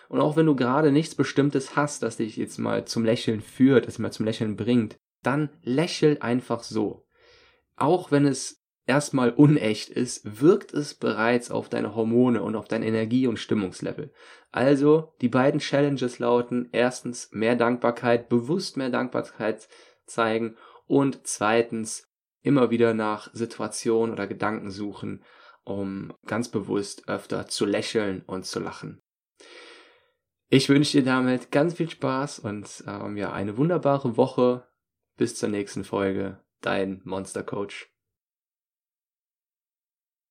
Und 0.10 0.22
auch 0.22 0.36
wenn 0.36 0.46
du 0.46 0.56
gerade 0.56 0.92
nichts 0.92 1.16
Bestimmtes 1.16 1.76
hast, 1.76 2.04
das 2.04 2.18
dich 2.18 2.38
jetzt 2.38 2.60
mal 2.60 2.86
zum 2.86 3.04
Lächeln 3.04 3.42
führt, 3.42 3.88
das 3.88 3.96
dich 3.96 4.00
mal 4.00 4.12
zum 4.12 4.26
Lächeln 4.26 4.56
bringt, 4.56 4.98
dann 5.24 5.50
lächel 5.63 6.18
einfach 6.20 6.62
so. 6.62 7.06
Auch 7.76 8.12
wenn 8.12 8.28
es 8.28 8.62
erstmal 8.86 9.32
unecht 9.32 9.89
ist, 9.89 10.41
wirkt 10.41 10.74
es 10.74 10.93
bereits 10.93 11.52
auf 11.52 11.69
deine 11.69 11.96
Hormone 11.96 12.41
und 12.41 12.56
auf 12.56 12.67
dein 12.67 12.84
Energie- 12.84 13.28
und 13.28 13.38
Stimmungslevel. 13.38 14.12
Also, 14.52 15.13
die 15.22 15.30
beiden 15.30 15.60
Challenges 15.60 16.19
lauten 16.19 16.69
erstens 16.72 17.30
mehr 17.32 17.56
Dankbarkeit, 17.56 18.30
bewusst 18.30 18.78
mehr 18.78 18.89
Dankbarkeit 18.89 19.67
zeigen 20.06 20.58
und 20.86 21.22
zweitens 21.24 22.10
immer 22.41 22.69
wieder 22.69 22.93
nach 22.93 23.34
Situationen 23.34 24.13
oder 24.13 24.28
Gedanken 24.28 24.69
suchen, 24.69 25.24
um 25.63 26.13
ganz 26.26 26.50
bewusst 26.50 27.08
öfter 27.08 27.48
zu 27.48 27.65
lächeln 27.65 28.22
und 28.26 28.46
zu 28.46 28.60
lachen. 28.60 29.02
Ich 30.50 30.69
wünsche 30.69 31.00
dir 31.00 31.06
damit 31.06 31.52
ganz 31.52 31.74
viel 31.76 31.89
Spaß 31.89 32.39
und 32.39 32.84
ähm, 32.86 33.17
ja, 33.17 33.32
eine 33.32 33.58
wunderbare 33.58 34.17
Woche. 34.17 34.67
Bis 35.15 35.36
zur 35.36 35.50
nächsten 35.50 35.84
Folge. 35.84 36.43
Dein 36.62 37.02
Monster 37.06 37.43
Coach. 37.43 37.92